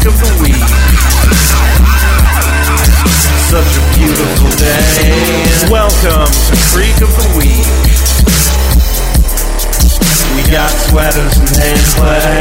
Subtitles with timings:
[0.00, 0.68] freak of the week.
[3.50, 5.70] Such a beautiful day.
[5.70, 7.66] Welcome to Freak of the Week.
[10.36, 12.40] We got sweaters and hand play.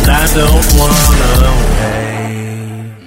[0.00, 1.52] And I don't wanna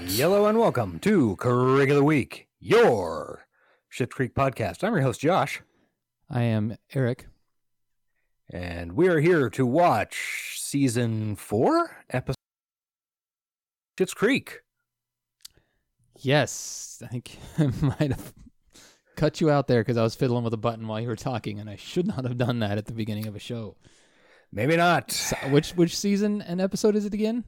[0.08, 0.10] wait.
[0.10, 3.46] Yellow and welcome to Creek of the Week, your
[3.90, 4.84] Shit Creek podcast.
[4.84, 5.62] I'm your host, Josh,
[6.30, 7.28] I am Eric.
[8.54, 12.36] And we are here to watch season four, episode
[13.98, 14.60] Schitt's Creek.
[16.20, 18.32] Yes, I think I might have
[19.16, 21.60] cut you out there because I was fiddling with a button while you were talking,
[21.60, 23.76] and I should not have done that at the beginning of a show.
[24.52, 25.10] Maybe not.
[25.12, 27.46] So, which which season and episode is it again?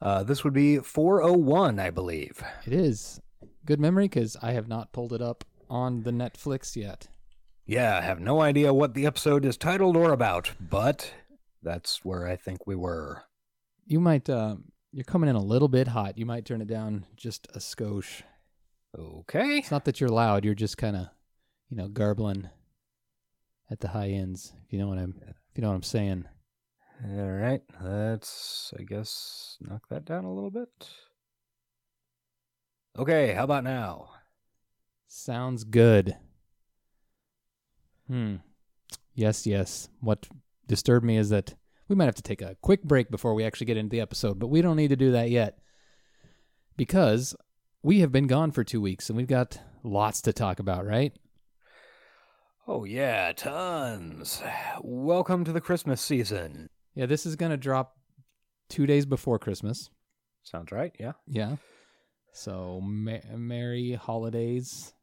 [0.00, 2.44] Uh, this would be 401, I believe.
[2.64, 3.20] It is
[3.66, 7.08] good memory because I have not pulled it up on the Netflix yet.
[7.66, 11.14] Yeah, I have no idea what the episode is titled or about, but
[11.62, 13.22] that's where I think we were.
[13.86, 14.56] You might uh,
[14.92, 16.18] you're coming in a little bit hot.
[16.18, 18.22] You might turn it down just a skosh.
[18.98, 19.58] Okay.
[19.58, 20.44] It's not that you're loud.
[20.44, 21.08] You're just kind of
[21.70, 22.50] you know garbling
[23.70, 24.52] at the high ends.
[24.66, 26.26] If you know what I'm if you know what I'm saying.
[27.02, 27.62] All right.
[27.82, 30.68] Let's, I guess, knock that down a little bit.
[32.96, 34.10] Okay, how about now?
[35.08, 36.16] Sounds good.
[38.08, 38.36] Hmm.
[39.14, 39.88] Yes, yes.
[40.00, 40.28] What
[40.66, 41.54] disturbed me is that
[41.88, 44.38] we might have to take a quick break before we actually get into the episode,
[44.38, 45.58] but we don't need to do that yet
[46.76, 47.34] because
[47.82, 51.12] we have been gone for two weeks and we've got lots to talk about, right?
[52.66, 54.42] Oh, yeah, tons.
[54.80, 56.70] Welcome to the Christmas season.
[56.94, 57.98] Yeah, this is going to drop
[58.70, 59.90] two days before Christmas.
[60.42, 61.12] Sounds right, yeah.
[61.26, 61.56] Yeah.
[62.32, 64.94] So, ma- merry holidays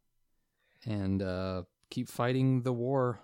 [0.85, 3.19] and uh, keep fighting the war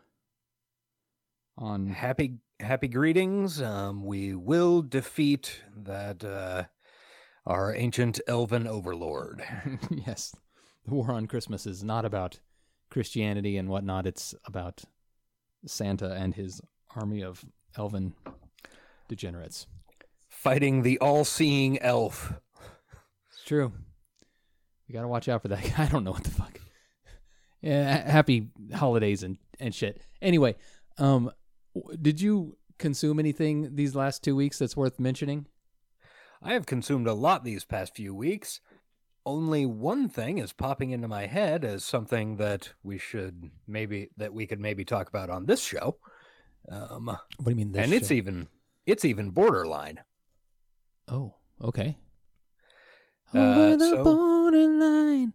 [1.58, 3.62] on Happy happy greetings.
[3.62, 6.66] Um, we will defeat that uh
[7.46, 9.42] our ancient elven overlord.
[9.90, 10.36] yes,
[10.86, 12.40] the war on Christmas is not about
[12.92, 14.06] Christianity and whatnot.
[14.06, 14.84] It's about
[15.66, 16.62] Santa and his
[16.96, 17.46] army of
[17.78, 18.14] elven
[19.08, 19.66] degenerates.
[20.30, 22.34] Fighting the all-seeing elf.
[23.32, 23.72] It's true.
[24.88, 25.80] We gotta watch out for that.
[25.80, 26.60] I don't know what the fuck.
[27.68, 30.02] Ha- happy holidays and and shit.
[30.22, 30.56] Anyway,
[30.98, 31.32] um,
[32.02, 35.46] did you consume anything these last two weeks that's worth mentioning?
[36.42, 38.62] I have consumed a lot these past few weeks.
[39.26, 44.34] Only one thing is popping into my head as something that we should maybe that
[44.34, 45.98] we could maybe talk about on this show.
[46.72, 47.72] Um, What do you mean?
[47.72, 48.48] This and it's even
[48.86, 50.00] it's even borderline.
[51.10, 51.98] oh okay.
[53.34, 55.34] Uh, Over the so- borderline.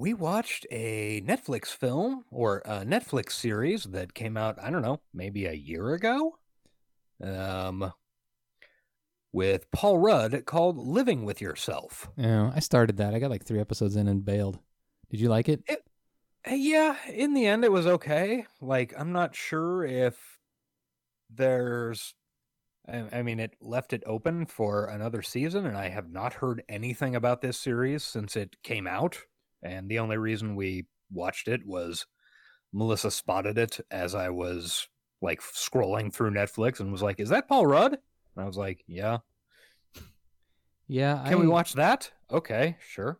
[0.00, 5.02] We watched a Netflix film or a Netflix series that came out, I don't know,
[5.12, 6.38] maybe a year ago.
[7.22, 7.92] Um
[9.30, 12.08] with Paul Rudd called Living with Yourself.
[12.16, 13.12] Yeah, I started that.
[13.12, 14.58] I got like three episodes in and bailed.
[15.10, 15.62] Did you like it?
[15.70, 18.46] Uh, Yeah, in the end it was okay.
[18.62, 20.38] Like I'm not sure if
[21.28, 22.14] there's
[22.88, 26.62] I, I mean it left it open for another season and I have not heard
[26.70, 29.26] anything about this series since it came out
[29.62, 32.06] and the only reason we watched it was
[32.72, 34.88] Melissa spotted it as I was
[35.20, 38.82] like scrolling through Netflix and was like, "Is that Paul Rudd?" And I was like,
[38.86, 39.18] "Yeah."
[40.88, 41.22] Yeah.
[41.24, 42.10] Can I, we watch that?
[42.30, 43.18] Okay, sure.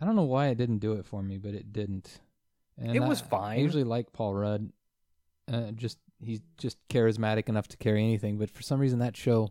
[0.00, 2.20] I don't know why it didn't do it for me, but it didn't.
[2.78, 4.72] And It was I- I usually like Paul Rudd.
[5.46, 9.50] Uh, just he's just charismatic enough to carry anything, but for some reason that show,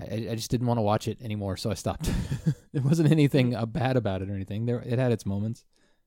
[0.00, 2.10] I, I just didn't want to watch it anymore, so I stopped.
[2.72, 4.66] there wasn't anything uh, bad about it or anything.
[4.66, 5.64] There, it had its moments,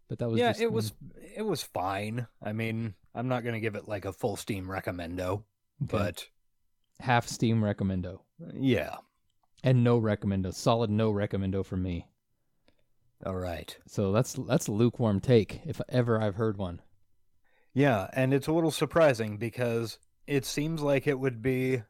[0.08, 0.94] but that was yeah, just, it mm, was
[1.36, 2.28] it was fine.
[2.42, 5.44] I mean, I'm not going to give it like a full steam recommendo,
[5.84, 5.88] okay.
[5.88, 6.28] but
[7.00, 8.22] half steam recommendo
[8.54, 8.98] yeah.
[9.64, 12.08] and no recommendo, solid no recommendo for me.
[13.26, 13.78] All right.
[13.88, 16.82] So that's that's a lukewarm take if ever I've heard one.
[17.74, 19.98] Yeah, and it's a little surprising because
[20.28, 21.84] it seems like it would be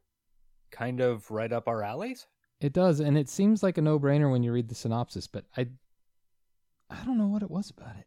[0.72, 2.28] kind of right up our alleys.
[2.60, 5.68] It does, and it seems like a no-brainer when you read the synopsis, but I
[6.90, 8.06] I don't know what it was about it.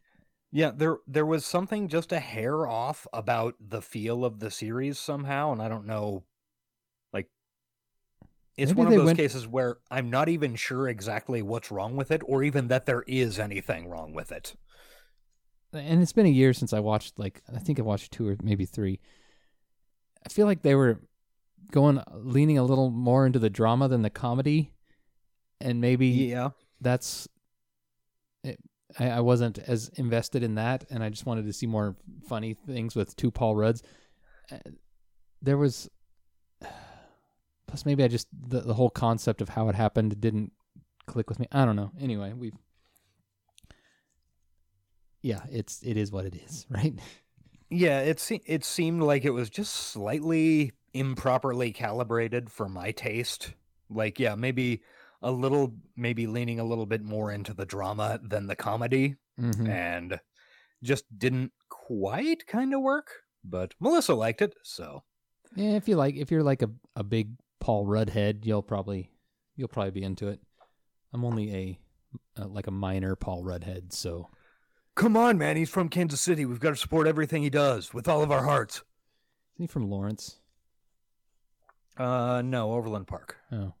[0.51, 4.97] Yeah, there there was something just a hair off about the feel of the series
[4.97, 6.23] somehow, and I don't know
[7.11, 7.27] like
[8.55, 11.97] it's Maybe one of those went- cases where I'm not even sure exactly what's wrong
[11.97, 14.55] with it or even that there is anything wrong with it.
[15.73, 18.37] And it's been a year since I watched like I think I watched two or
[18.41, 19.01] maybe three.
[20.25, 21.01] I feel like they were
[21.71, 24.71] going leaning a little more into the drama than the comedy,
[25.61, 26.49] and maybe Yeah.
[26.81, 27.27] that's
[28.43, 28.59] it,
[28.99, 31.95] I, I wasn't as invested in that, and I just wanted to see more
[32.29, 33.81] funny things with two Paul Rudds.
[34.51, 34.57] Uh,
[35.41, 35.89] there was,
[37.67, 40.51] plus maybe I just the the whole concept of how it happened didn't
[41.07, 41.47] click with me.
[41.51, 41.91] I don't know.
[41.99, 42.53] Anyway, we've
[45.21, 46.93] yeah, it's it is what it is, right?
[47.69, 53.53] Yeah, it se- it seemed like it was just slightly improperly calibrated for my taste.
[53.89, 54.81] Like, yeah, maybe
[55.21, 59.67] a little, maybe leaning a little bit more into the drama than the comedy, Mm-hmm.
[59.69, 60.19] and
[60.81, 63.09] just didn't quite kind of work.
[63.43, 65.03] But Melissa liked it, so
[65.55, 69.11] Yeah, if you like, if you're like a, a big Paul Rudd head, you'll probably
[69.57, 70.39] you'll probably be into it.
[71.13, 71.79] I'm only a,
[72.41, 74.29] uh like a minor Paul Rudd head, so
[74.95, 75.57] come on, man.
[75.57, 76.45] He's from Kansas City.
[76.45, 78.77] We've got to support everything he does with all of our hearts.
[79.55, 80.39] isn't he from Lawrence?
[81.97, 83.37] Uh, no, Overland Park.
[83.51, 83.73] Oh,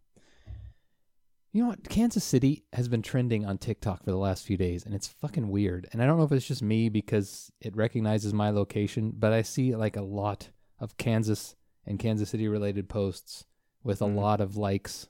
[1.51, 1.87] you know what?
[1.89, 5.49] Kansas City has been trending on TikTok for the last few days, and it's fucking
[5.49, 5.87] weird.
[5.91, 9.41] And I don't know if it's just me because it recognizes my location, but I
[9.41, 13.45] see like a lot of Kansas and Kansas City related posts
[13.83, 14.15] with a Mhm.
[14.15, 15.07] lot of likes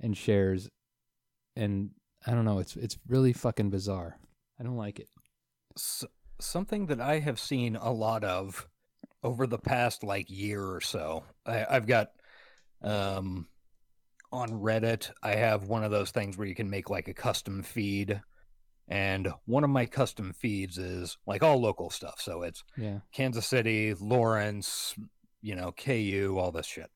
[0.00, 0.68] and shares,
[1.56, 1.90] and
[2.26, 2.58] I don't know.
[2.58, 4.18] It's it's really fucking bizarre.
[4.58, 5.08] I don't like it.
[5.76, 6.04] S-
[6.38, 8.68] something that I have seen a lot of
[9.22, 11.24] over the past like year or so.
[11.46, 12.12] I, I've got
[12.82, 13.46] um
[14.32, 15.10] on Reddit.
[15.22, 18.20] I have one of those things where you can make like a custom feed,
[18.88, 22.20] and one of my custom feeds is like all local stuff.
[22.20, 23.00] So it's Yeah.
[23.12, 24.94] Kansas City, Lawrence,
[25.42, 26.90] you know, KU, all this shit.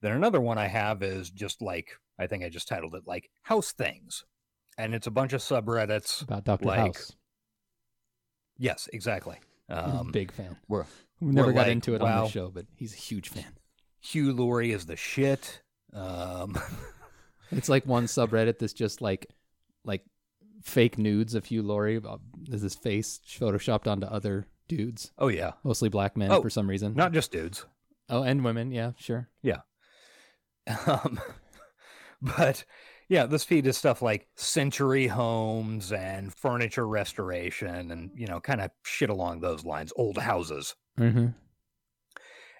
[0.00, 3.30] Then another one I have is just like I think I just titled it like
[3.42, 4.24] house things,
[4.78, 6.22] and it's a bunch of subreddits.
[6.22, 6.64] About Dr.
[6.66, 7.12] like, House.
[8.58, 9.38] Yes, exactly.
[9.68, 10.56] Um, Big fan.
[10.68, 10.84] we're-
[11.20, 13.56] We never got like, into it on the show, but he's a huge fan.
[14.00, 15.62] Hugh Laurie is the shit.
[15.92, 16.58] Um,
[17.52, 19.26] It's like one subreddit that's just like
[19.84, 20.04] like
[20.62, 22.00] fake nudes of Hugh Laurie.
[22.48, 26.68] Is his face photoshopped onto other dudes, oh yeah, mostly black men Oh, for some
[26.70, 26.94] reason.
[26.94, 27.66] not just dudes.
[28.08, 28.70] oh, and women.
[28.70, 29.28] Yeah, sure.
[29.42, 29.62] Yeah.
[30.86, 31.18] Um,
[32.22, 32.64] but
[33.08, 38.60] yeah, this feed is stuff like century homes and furniture restoration and you know kind
[38.60, 40.76] of shit along those lines, old houses.
[41.00, 41.26] Mm-hmm.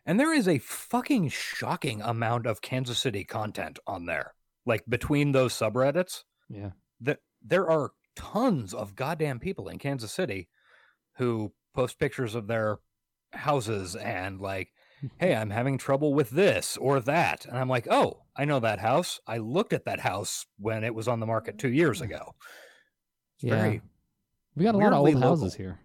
[0.06, 4.34] And there is a fucking shocking amount of Kansas City content on there.
[4.66, 6.70] Like between those subreddits, Yeah.
[7.00, 10.48] that there are tons of goddamn people in Kansas City
[11.16, 12.78] who post pictures of their
[13.32, 14.72] houses and like,
[15.18, 17.46] hey, I'm having trouble with this or that.
[17.46, 19.20] And I'm like, oh, I know that house.
[19.26, 22.34] I looked at that house when it was on the market two years ago.
[23.36, 23.54] It's Yeah.
[23.56, 23.80] very
[24.56, 25.64] We got a lot of weirdly old houses local.
[25.64, 25.80] here.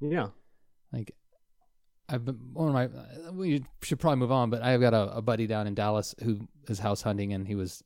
[0.00, 0.28] yeah.
[0.92, 1.14] Like,
[2.08, 3.30] I've been one of my.
[3.32, 6.48] We should probably move on, but I've got a, a buddy down in Dallas who
[6.68, 7.82] is house hunting, and he was.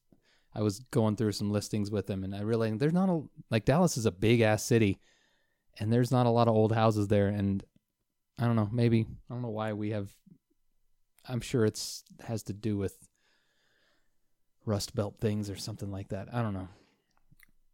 [0.54, 3.64] I was going through some listings with him, and I realized there's not a like
[3.64, 4.98] Dallas is a big ass city,
[5.80, 7.64] and there's not a lot of old houses there, and
[8.38, 10.10] I don't know, maybe I don't know why we have.
[11.28, 12.96] I'm sure it's has to do with
[14.64, 16.28] Rust Belt things or something like that.
[16.32, 16.68] I don't know.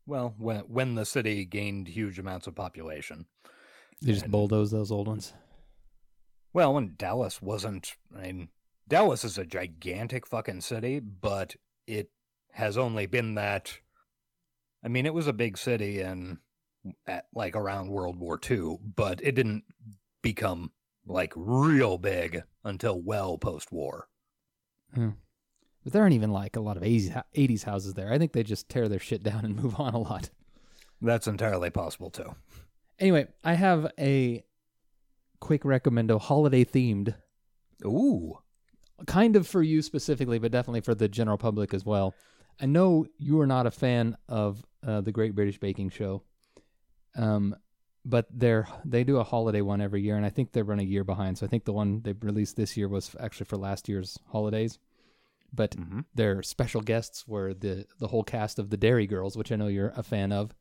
[0.06, 3.26] Well, when when the city gained huge amounts of population.
[4.00, 5.32] They just And- bulldoze those old ones.
[6.58, 8.48] Well, and Dallas wasn't, I mean,
[8.88, 11.54] Dallas is a gigantic fucking city, but
[11.86, 12.10] it
[12.54, 13.78] has only been that.
[14.82, 16.38] I mean, it was a big city in
[17.06, 19.62] at like around World War II, but it didn't
[20.20, 20.72] become
[21.06, 24.08] like real big until well post war.
[24.92, 25.10] Hmm.
[25.84, 28.12] But there aren't even like a lot of 80s, hou- 80s houses there.
[28.12, 30.30] I think they just tear their shit down and move on a lot.
[31.00, 32.34] That's entirely possible too.
[32.98, 34.42] Anyway, I have a
[35.40, 37.14] quick recommendo, holiday themed,
[37.84, 38.38] Ooh.
[39.06, 42.14] kind of for you specifically, but definitely for the general public as well.
[42.60, 46.22] I know you are not a fan of uh, the Great British Baking Show,
[47.16, 47.54] um,
[48.04, 50.84] but they're they do a holiday one every year, and I think they run a
[50.84, 51.38] year behind.
[51.38, 54.78] So I think the one they released this year was actually for last year's holidays.
[55.52, 56.04] But Mhm.
[56.14, 59.68] their special guests were the the whole cast of the Derry Girls, which I know
[59.68, 60.54] you're a fan of.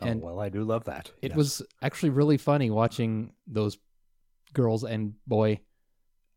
[0.00, 1.12] Oh, well, I do love that.
[1.20, 1.36] It Yes.
[1.36, 3.76] was actually really funny watching those
[4.52, 5.60] girls and boy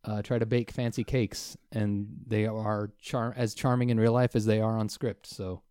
[0.03, 4.36] uh, try to bake fancy cakes, and they are char- as charming in real life
[4.36, 5.25] as they are on script.
[5.27, 5.63] So,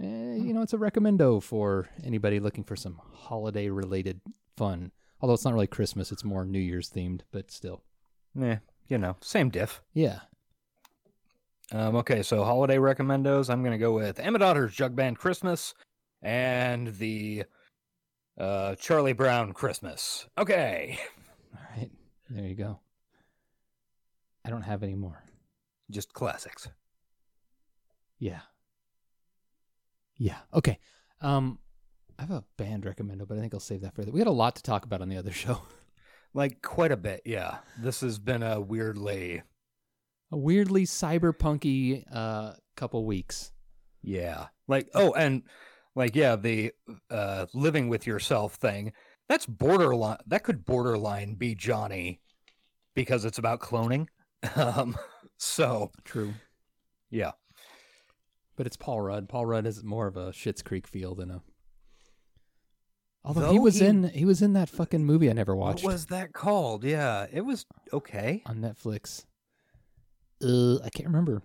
[0.00, 4.20] eh, you know, it's a recommendo for anybody looking for some holiday related
[4.56, 4.92] fun.
[5.20, 7.82] Although it's not really Christmas; it's more New Year's themed, but still,
[8.34, 9.82] Yeah, you know, same diff.
[9.92, 10.20] yeah.
[11.72, 13.48] Um, okay, so holiday recommendos.
[13.50, 15.74] I'm gonna go with Emmet Otter's Jug Band Christmas
[16.22, 17.44] and the
[18.38, 20.26] uh, Charlie Brown Christmas.
[20.38, 20.98] Okay,
[22.30, 22.80] there you go.
[24.44, 25.22] I don't have any more.
[25.90, 26.68] just classics.
[28.18, 28.40] Yeah.
[30.16, 30.38] Yeah.
[30.54, 30.78] Okay.
[31.20, 31.58] Um,
[32.18, 34.02] I have a band recommendo, but I think I'll save that for.
[34.02, 35.62] We had a lot to talk about on the other show.
[36.32, 37.58] Like quite a bit, yeah.
[37.78, 39.42] This has been a weirdly,
[40.30, 43.52] A weirdly cyberpunky uh, couple weeks.
[44.02, 44.46] yeah.
[44.68, 45.42] Like oh, and
[45.96, 46.72] like yeah, the
[47.10, 48.92] uh living with yourself thing.
[49.30, 50.18] That's borderline.
[50.26, 52.20] That could borderline be Johnny,
[52.96, 54.08] because it's about cloning.
[54.56, 54.96] Um,
[55.36, 56.32] so True.
[57.10, 57.32] yeah,
[58.56, 59.28] But it's Paul Rudd.
[59.28, 61.42] Paul Rudd is more of a Schitt's Creek feel than a.
[63.22, 65.92] Although he was he- in he was in that fucking movie I never watched what
[65.92, 66.84] was that called?
[66.84, 68.42] Yeah, it was okay.
[68.46, 69.26] on Netflix.
[70.42, 71.42] Uh, I can't remember.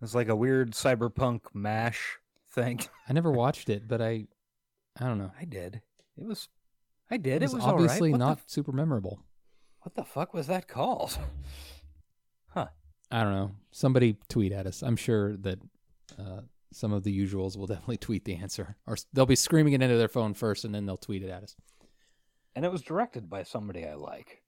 [0.00, 2.16] It's like a weird cyberpunk mash
[2.50, 2.80] thing.
[3.08, 4.26] I never watched it, but I,
[4.98, 5.32] I don't know.
[5.38, 5.82] I did.
[6.16, 6.48] It was.
[7.10, 7.42] I did.
[7.42, 7.74] It was, all right.
[7.74, 9.20] obviously not f- super memorable.
[9.82, 11.18] what the fuck was that called?
[12.50, 12.68] Huh.
[13.10, 13.50] I don't know.
[13.72, 14.80] Somebody tweet at us.
[14.82, 15.58] I'm sure that
[16.18, 16.40] uh,
[16.72, 19.96] some of the usuals will definitely tweet the answer, or they'll be screaming it into
[19.98, 21.54] their phone first, and then they'll tweet it at us.
[22.56, 24.42] And it was directed by somebody I like.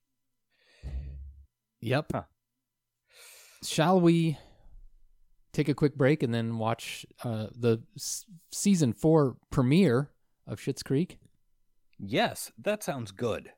[1.81, 2.07] Yep.
[2.13, 2.23] Huh.
[3.63, 4.39] Shall we
[5.53, 10.11] take a quick break and then watch uh, the s- season four premiere
[10.47, 11.19] of Schitt's Creek?
[12.03, 13.51] Yes, that sounds good.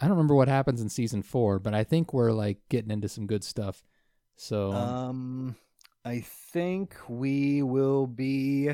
[0.00, 3.08] I don't remember what happens in season four, but I think we're like getting into
[3.08, 3.84] some good stuff.
[4.36, 5.56] So Um,
[6.04, 8.70] I think we will be.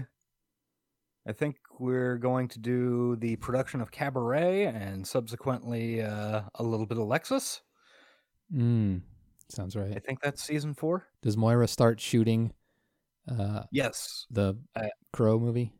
[1.26, 6.86] I think we're going to do the production of Cabaret and subsequently uh, a little
[6.86, 7.60] bit of Lexus.
[8.50, 9.02] mm,
[9.50, 9.94] sounds right.
[9.94, 11.06] I think that's season four.
[11.20, 12.54] Does Moira start shooting
[13.28, 14.56] uh, Yes, the
[15.12, 15.72] Crow movie?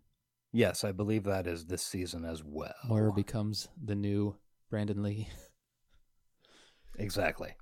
[0.53, 2.75] Yes, I believe that is this season as well.
[2.87, 4.37] Moira becomes the new
[4.71, 5.29] Brandon Lee.
[6.99, 7.55] exactly.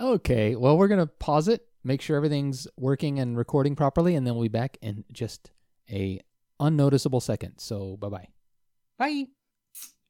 [0.00, 4.26] Okay, well, we're going to pause it, make sure everything's working and recording properly, and
[4.26, 5.50] then we'll be back in just
[5.90, 6.20] a
[6.58, 7.58] unnoticeable second.
[7.58, 8.28] So, bye-bye.
[8.98, 9.26] Bye.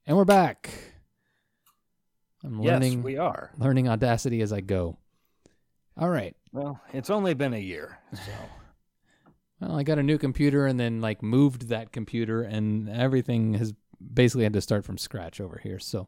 [0.07, 0.69] And we're back.
[2.43, 3.51] I'm Yes, learning we are.
[3.57, 4.97] learning Audacity as I go.
[5.97, 6.35] All right.
[6.53, 8.31] Well, it's only been a year, so
[9.61, 13.73] Well, I got a new computer and then like moved that computer and everything has
[14.13, 15.77] basically had to start from scratch over here.
[15.77, 16.07] So,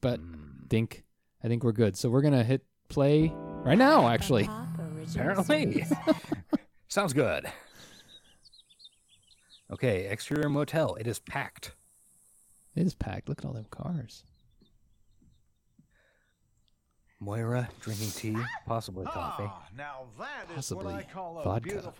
[0.00, 1.04] but mm, think
[1.42, 1.96] I think we're good.
[1.96, 4.08] So we're gonna hit play right now.
[4.08, 4.48] Actually,
[5.14, 5.86] apparently
[6.88, 7.46] sounds good.
[9.70, 10.94] Okay, exterior motel.
[10.96, 11.74] It is packed.
[12.74, 13.28] it is packed.
[13.28, 14.24] Look at all them cars.
[17.20, 21.92] Moira drinking tea, possibly coffee, Ah, now that is Possibly what I call a vodka.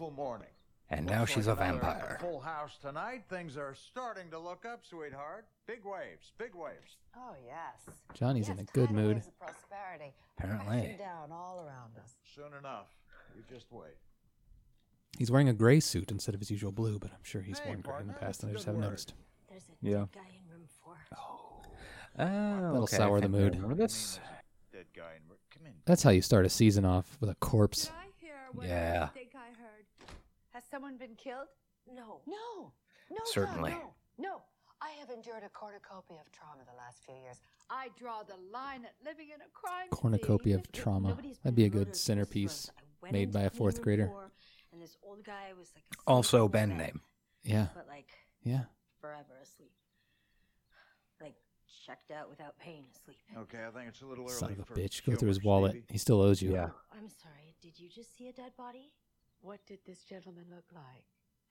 [0.89, 0.99] Beautiful morning.
[0.99, 2.19] and now Looks she's like a vampire.
[2.21, 3.25] Full house tonight.
[3.29, 5.47] Things are starting to look up, sweetheart.
[5.67, 6.97] Big waves, big waves.
[7.17, 7.95] Oh yes.
[8.15, 9.15] Johnny's yes, in a good tidal mood.
[9.17, 10.15] waves of prosperity.
[10.39, 10.67] Apparently.
[10.81, 12.15] crashing down all around us.
[12.35, 12.87] Soon enough.
[13.37, 13.97] You just wait.
[15.19, 17.71] He's wearing a gray suit instead of his usual blue, but I'm sure he's Hey,
[17.71, 18.89] worn gray in the partner, past that's and I a just good haven't word.
[18.91, 19.15] noticed.
[19.49, 19.97] There's a Yeah.
[19.99, 20.97] dead guy in room four.
[21.17, 21.65] Oh, oh
[22.17, 23.55] That'll okay, I sour the think I mood.
[23.57, 24.21] remember this?
[24.73, 25.23] dead guy in.
[25.51, 25.73] Come in.
[25.87, 27.87] That's how you start a season off with a corpse.
[27.87, 29.05] Did I hear what Yeah.
[29.05, 29.17] I think I heard?
[29.25, 29.28] Has
[30.71, 31.49] someone been killed?
[31.93, 32.73] No, no,
[33.11, 33.71] no, John, Certainly.
[33.71, 34.43] no, no.
[34.81, 37.37] I have endured a cornucopia of trauma the last few years.
[37.69, 40.61] I draw the line at living in a crime Cornucopia scene.
[40.61, 41.17] of trauma.
[41.43, 44.07] That'd be a good centerpiece since I went made by a fourth grader.
[44.07, 44.31] four,
[44.73, 47.01] and this old guy was like asleep Also, on the Ben name.
[47.43, 48.07] Yeah, but like
[48.45, 48.65] yeah.
[49.01, 49.73] forever asleep,
[51.21, 51.35] like
[51.87, 53.19] checked out without pain asleep.
[53.37, 54.35] Okay, I think it's a little early.
[54.35, 55.05] Son of a for bitch.
[55.05, 55.73] Go through his wallet.
[55.73, 55.87] Stevie.
[55.91, 56.51] He still owes you.
[56.53, 56.69] Oh, yeah.
[56.93, 57.57] I'm sorry.
[57.63, 58.93] Did you just see a dead body?
[59.41, 61.05] What did this gentleman look like?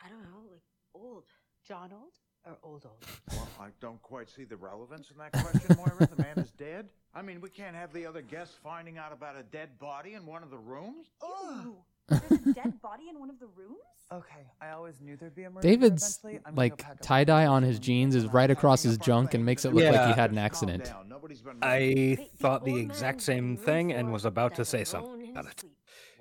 [0.03, 0.62] I don't know, like
[0.94, 1.24] old.
[1.67, 2.13] John old
[2.46, 3.06] or old old?
[3.32, 6.08] Well, I don't quite see the relevance in that question, Moira.
[6.08, 6.88] The man is dead.
[7.13, 10.25] I mean, we can't have the other guests finding out about a dead body in
[10.25, 11.08] one of the rooms.
[11.22, 11.75] Ew.
[12.08, 13.79] There's a dead body in one of the rooms?
[14.13, 15.67] Okay, I always knew there'd be a murder.
[15.67, 16.39] David's eventually.
[16.46, 19.44] I'm gonna go like tie dye on his jeans is right across his junk and
[19.44, 20.86] makes it and look like he had an accident.
[20.86, 21.13] down.
[21.62, 25.63] I thought the exact same thing and was about to say something about it.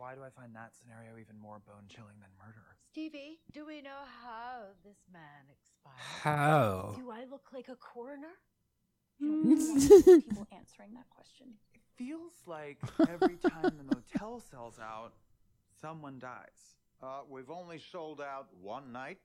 [0.06, 0.18] Sleep.
[0.18, 2.62] Why do I find that scenario even more bone chilling than murder?
[2.90, 5.96] Stevie, do we know how this man expired?
[6.22, 6.94] How?
[6.96, 8.34] Do I look like a coroner?
[9.20, 11.54] People answering that question.
[11.74, 15.12] It feels like every time the motel sells out,
[15.80, 16.76] someone dies.
[17.02, 19.18] Uh, we've only sold out one night.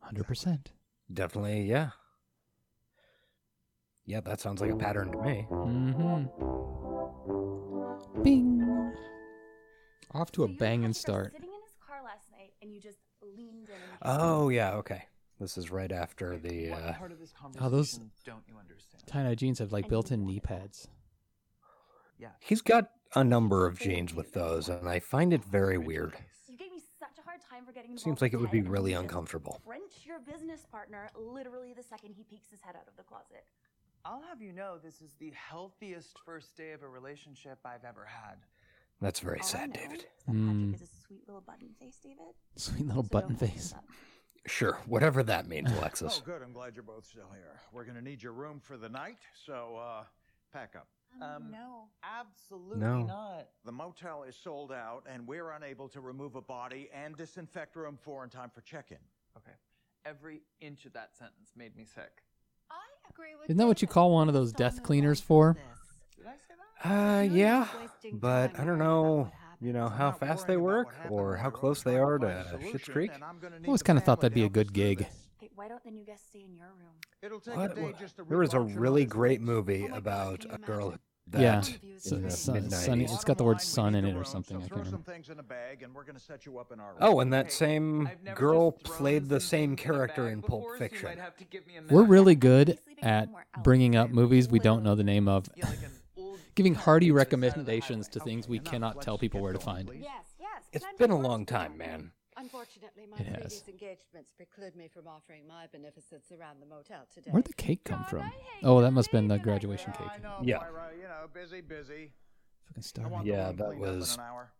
[0.00, 0.70] Hundred percent.
[1.12, 1.90] Definitely, yeah.
[4.06, 5.46] Yeah, that sounds like a pattern to me.
[5.50, 6.24] Mm-hmm.
[8.22, 8.58] Bing.
[10.12, 11.32] Off to So a you and banging start.
[11.32, 13.74] Sitting in his car last night, and you just leaned in.
[13.74, 14.20] And kissed him.
[14.20, 15.04] Oh, yeah, okay.
[15.38, 16.70] This is right after the.
[16.70, 19.06] What Uh, part of this Oh, conversation those- don't you understand?
[19.06, 20.88] Tie jeans have like And built-in knee pads.
[22.18, 22.30] Yeah.
[22.40, 26.16] he's got a number of jeans with those, and I find it very weird.
[26.48, 28.62] You gave me such a hard time time for getting Seems like it would be
[28.62, 29.60] really uncomfortable.
[29.64, 33.44] French your business partner literally the second he peeks his head out of the closet.
[34.04, 38.04] I'll have you know this is the healthiest first day of a relationship I've ever
[38.04, 38.38] had.
[39.00, 39.98] That's very All I sad, know David.
[40.00, 40.72] is that Mm.
[40.72, 42.18] Patrick is a sweet little button face, David.
[42.56, 43.72] Sweet little So button don't mess face.
[43.74, 43.84] up.
[44.46, 46.20] Sure, whatever that means, Alexis.
[46.20, 46.42] Oh, good.
[46.42, 47.60] I'm glad you're both still here.
[47.72, 50.04] We're going to need your room for the night, so uh,
[50.52, 50.88] pack up.
[51.22, 51.88] Um, no.
[52.02, 53.02] Absolutely No.
[53.02, 53.48] not.
[53.64, 57.96] The motel is sold out, and we're unable to remove a body and disinfect room
[58.00, 58.98] four in time for check-in.
[59.36, 59.56] Okay.
[60.04, 62.22] Every inch of that sentence made me sick.
[62.70, 62.76] I
[63.10, 63.94] agree with Isn't that what you David.
[63.94, 65.54] call one of those Let's death move cleaners from for?
[65.54, 66.16] this.
[66.16, 66.57] Did I say that?
[66.84, 67.66] Uh, yeah,
[68.12, 69.30] but I don't know,
[69.60, 73.10] you know, how fast they work or how close they are to solution, Schitt's Creek.
[73.14, 74.98] I'm gonna need always kinda thought that'd be a good gig.
[75.40, 75.50] this.
[75.56, 76.94] Why don't the new guests stay in your room?
[77.20, 77.72] It'll take What?
[77.72, 79.98] a day just to There was a relaunch really another great movie Oh my God,
[79.98, 81.00] about can you a girl imagine?
[81.30, 81.60] that Yeah.
[81.98, 83.14] So in the Sun- mid Sunny- nineties.
[83.16, 84.98] it's got the word sun in it or something, I can't remember.
[85.12, 86.98] things in a bag, and we're going to set you up in our room.
[87.00, 90.24] Oh, and that same I've never girl just thrown played the some same things character
[90.24, 91.18] bag in before, Pulp so you Fiction.
[91.18, 92.08] have to give me a We're minute.
[92.10, 95.48] really good at have more outlets bringing up movies we don't know the name of,
[95.56, 98.58] Yeah, like an old giving hearty on the side of the recommendations to things we
[98.58, 99.86] cannot tell people where to find.
[99.88, 100.00] please.
[100.02, 100.64] Yes, yes.
[100.72, 102.10] It's plenty been a long time, man.
[102.36, 103.60] Unfortunately, my It has.
[103.62, 107.30] previous engagements preclude me from offering my beneficence around the motel today.
[107.30, 108.32] Where'd the cake come God, from?
[108.62, 110.10] Oh, that must have been the graduation Yeah, cake.
[110.12, 110.58] I know, Yeah.
[110.58, 112.12] Moira, you know, busy, busy.
[112.66, 113.26] Fucking I starving.
[113.26, 114.52] Yeah, that cleaned up in was- an hour.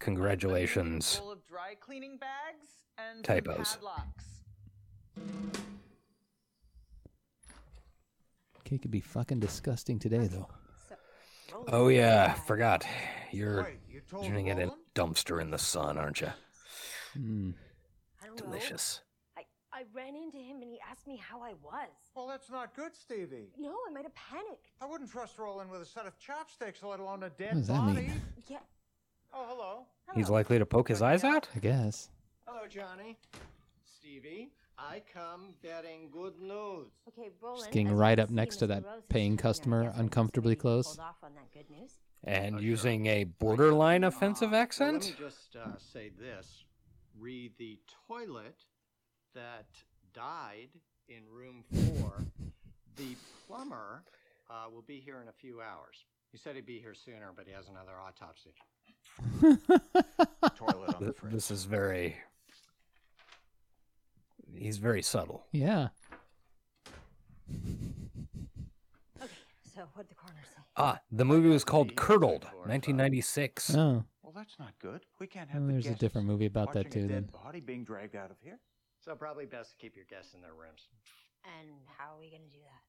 [0.00, 1.16] Congratulations.
[1.16, 2.66] Full of dry cleaning bags
[2.98, 3.78] and Typos.
[8.64, 10.48] Cake could be fucking disgusting today, though.
[11.50, 12.86] So, Oh yeah, forgot.
[13.32, 16.28] You're Wait, you told turning it in a dumpster in the sun, aren't you?
[17.18, 17.54] Mm.
[18.22, 18.44] I don't know.
[18.44, 19.00] Delicious.
[19.36, 19.42] I,
[19.72, 21.88] I ran into him and he asked me how I was.
[22.14, 23.48] Well, that's not good, Stevie.
[23.58, 24.66] No, I might have panicked.
[24.80, 27.66] I wouldn't trust Roland with a set of chopsticks, let alone a dead What does
[27.68, 28.00] that body.
[28.02, 28.22] mean?
[28.48, 28.58] Yeah.
[29.32, 29.86] Oh, hello.
[30.14, 31.48] He's likely to poke his eyes out?
[31.54, 32.08] I guess.
[32.46, 33.16] Hello, Johnny.
[33.84, 34.50] Stevie,
[34.82, 36.88] I come bearing good news.
[37.08, 37.60] Okay, Roland.
[37.60, 40.86] Just getting right up next to that Rose paying customer deference, uncomfortably close.
[40.86, 41.92] Hold off on that good news.
[42.24, 42.66] And Oh, sure.
[42.66, 45.04] using a borderline offensive Uh, accent?
[45.04, 46.64] let me just uh, say this.
[47.18, 48.56] Read the toilet
[49.34, 49.66] that
[50.14, 50.70] died
[51.08, 52.24] in room four.
[52.96, 53.16] the
[53.46, 54.02] plumber
[54.50, 56.04] uh, will be here in a few hours.
[56.32, 58.54] He said he'd be here sooner, but he has another autopsy.
[60.56, 61.32] Toilet on the fridge.
[61.32, 62.16] This is very.
[64.56, 65.46] He's very subtle.
[65.52, 65.88] Yeah.
[69.22, 69.30] Okay,
[69.74, 70.62] so what'd the coroner say?
[70.76, 73.74] Ah, the movie was called Curdled, 1996.
[73.74, 75.04] Oh, Well, that's not good.
[75.18, 77.04] We can't have well, the there's a guests different movie about that watching too.
[77.06, 78.58] a Then dead body being dragged out of here.
[79.04, 80.88] So probably best to keep your guests in their rooms.
[81.58, 82.82] And how are we gonna do that?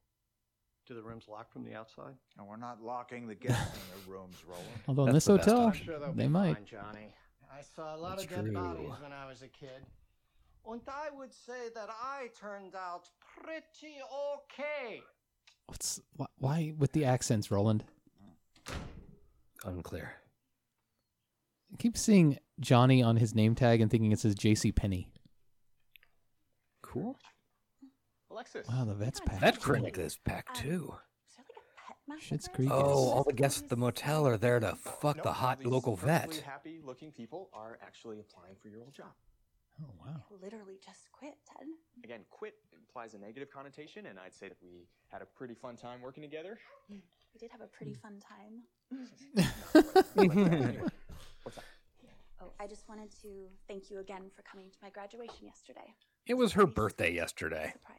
[0.87, 2.13] Do the rooms lock from the outside?
[2.37, 4.67] And we're not locking the guests in their rooms, Roland.
[4.87, 6.55] although in That's this the best hotel, I'm sure they'll they be might.
[6.55, 7.13] fine, Johnny.
[7.51, 8.53] I saw a lot That's of dead true.
[8.53, 9.85] bodies when I was a kid.
[10.69, 13.09] And I would say that I turned out
[13.43, 13.97] pretty
[14.35, 15.01] okay.
[15.67, 17.83] What's wh- why with the accents, Roland?
[19.65, 20.13] Unclear.
[21.73, 24.71] I keep seeing Johnny on his name tag and thinking it says J.C.
[24.71, 25.07] Penney.
[26.81, 27.17] Cool.
[28.29, 28.67] Alexis.
[28.67, 29.41] Wow, the vet's packed.
[29.41, 30.93] That critic is packed Um, too.
[31.29, 32.35] Is there like a pet massacre?
[32.35, 35.33] Schitt's Creek Oh, all the guests at the motel are there to fuck No, the
[35.33, 36.35] hot local vet.
[36.45, 39.11] happy-looking people are actually applying for your old job.
[39.81, 40.23] Oh wow.
[40.41, 41.67] Literally just quit, Ted.
[42.03, 45.75] Again, quit implies a negative connotation, and I'd say that we had a pretty fun
[45.75, 46.57] time working together.
[46.89, 48.63] We did have a pretty fun time.
[51.43, 51.63] What's up?
[52.41, 55.93] Oh, I just wanted to thank you again for coming to my graduation yesterday.
[56.25, 57.71] It was her birthday yesterday.
[57.73, 57.97] Surprise.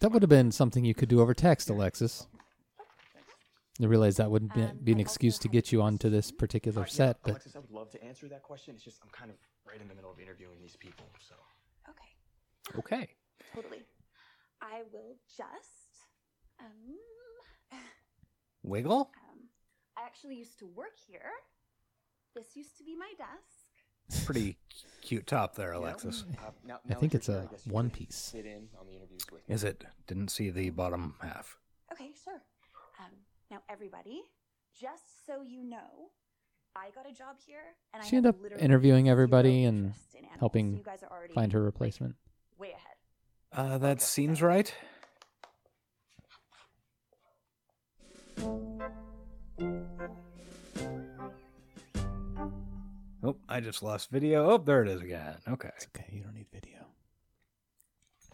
[0.00, 2.26] That would have been something you could do over text, Alexis.
[3.80, 6.10] I realize that wouldn't be, Um, be an I excuse to had get you onto
[6.10, 8.74] this particular yeah, set, but Alexis, I would love to answer that question.
[8.74, 9.36] It's just I'm kind of
[9.68, 11.34] right in the middle of interviewing these people, so.
[11.88, 13.08] Okay, Okay.
[13.54, 13.82] totally.
[14.60, 16.08] I will just.
[16.60, 16.96] Um,
[18.62, 19.10] Wiggle?
[19.30, 19.38] um,
[19.96, 21.30] I actually used to work here.
[22.34, 24.24] This used to be my desk.
[24.24, 24.56] Pretty
[25.02, 25.78] cute top there, Yeah.
[25.80, 26.24] Alexis.
[26.38, 28.16] Uh, now, I think it's a here, I guess you one piece.
[28.16, 29.54] Sit in on the interviews with me.
[29.54, 29.84] Is it?
[30.06, 31.58] Didn't see the bottom half.
[31.92, 32.40] Okay, sure.
[33.00, 33.12] Um,
[33.50, 34.22] now, everybody,
[34.78, 36.10] just so you know,
[36.76, 40.72] I got a job here, and she have ended up interviewing everybody and in helping
[40.72, 42.14] so you guys are find her like, replacement.
[42.58, 43.72] way ahead.
[43.72, 44.72] Uh, that seems right.
[53.24, 54.50] Oh, I just lost video.
[54.50, 55.34] Oh, there it is again.
[55.48, 55.70] Okay.
[55.76, 56.86] It's okay, you don't need video.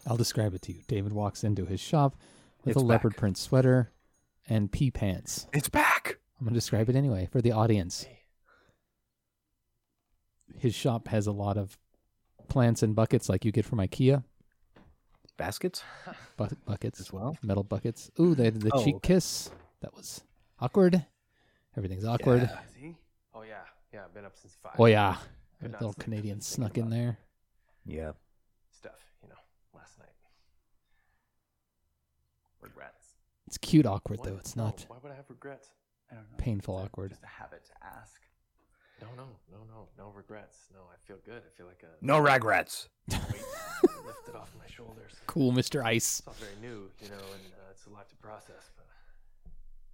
[0.05, 0.81] I'll describe it to you.
[0.87, 2.15] David walks into his shop
[2.63, 3.91] with It's a leopard print sweater
[4.47, 5.47] and pea pants.
[5.53, 6.19] It's back.
[6.39, 8.05] I'm going to describe it anyway for the audience.
[10.59, 11.77] His shop has a lot of
[12.47, 14.23] plants and buckets like you get from IKEA.
[15.37, 15.83] Baskets?
[16.37, 17.37] Bu- buckets As well?
[17.43, 18.09] Metal buckets.
[18.19, 19.15] Ooh, they did the Oh, cheek okay.
[19.15, 19.49] kiss.
[19.81, 20.23] That was
[20.59, 21.05] awkward.
[21.75, 22.43] Everything's awkward.
[22.43, 22.59] Yeah.
[22.73, 22.95] See?
[23.33, 23.55] Oh yeah,
[23.93, 24.05] yeah.
[24.05, 24.73] I've been up since five.
[24.79, 25.17] Oh yeah,
[25.61, 27.17] Could a little Canadian snuck in there.
[27.85, 28.11] Yeah.
[28.71, 29.35] Stuff, you know,
[29.73, 30.07] last night.
[32.61, 33.15] Regrets.
[33.47, 34.29] It's cute awkward What?
[34.29, 34.37] though.
[34.37, 35.69] It's No, not oh, Why would I have regrets?
[36.11, 36.37] I don't know.
[36.37, 37.09] painful awkward.
[37.11, 38.21] Just a habit to ask.
[39.15, 40.57] No, no, no, no, no regrets.
[40.73, 41.41] No, I feel good.
[41.45, 42.89] I feel like a No regrets.
[43.09, 43.19] weight
[44.05, 45.13] lifted off my shoulders.
[45.27, 45.83] Cool, Mr.
[45.83, 46.19] Ice.
[46.19, 48.71] It's all very new, you know, and uh, it's a lot to process.
[48.75, 48.85] But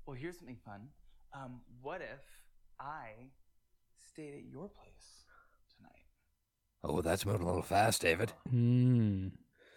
[0.05, 0.87] Well, here's something fun.
[1.33, 2.21] Um, what if
[2.79, 3.09] I
[4.11, 5.25] stayed at your place
[5.77, 6.05] tonight?
[6.83, 8.33] Oh, that's moving a little fast, David.
[8.49, 9.27] Hmm.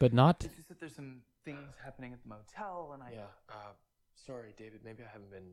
[0.01, 0.45] But not.
[0.45, 3.11] It's just that there's some things happening at the motel, and I.
[3.13, 3.73] yeah, uh,
[4.15, 4.81] sorry, David.
[4.85, 5.53] Maybe I haven't been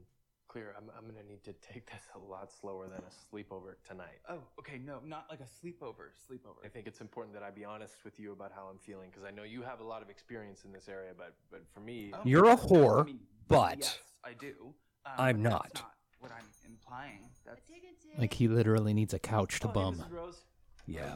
[0.52, 0.74] clear.
[0.78, 4.20] I'm, I'm gonna need to take this a lot slower than a sleepover tonight.
[4.30, 4.80] Oh, okay.
[4.84, 6.12] No, not like a sleepover.
[6.30, 6.66] Sleepover.
[6.66, 9.24] I think it's important that I be honest with you about how I'm feeling because
[9.26, 12.12] I know you have a lot of experience in this area, but but for me,
[12.14, 14.74] Oh, You're a whore, mean, but yes, I do.
[15.06, 15.64] Um, I'm but not.
[15.74, 17.20] That's not what I'm implying.
[17.46, 17.62] That's
[18.20, 19.96] Like he literally needs a couch to Oh, bum.
[19.96, 20.12] Mrs.
[20.12, 20.42] Rose.
[20.86, 21.16] Yeah.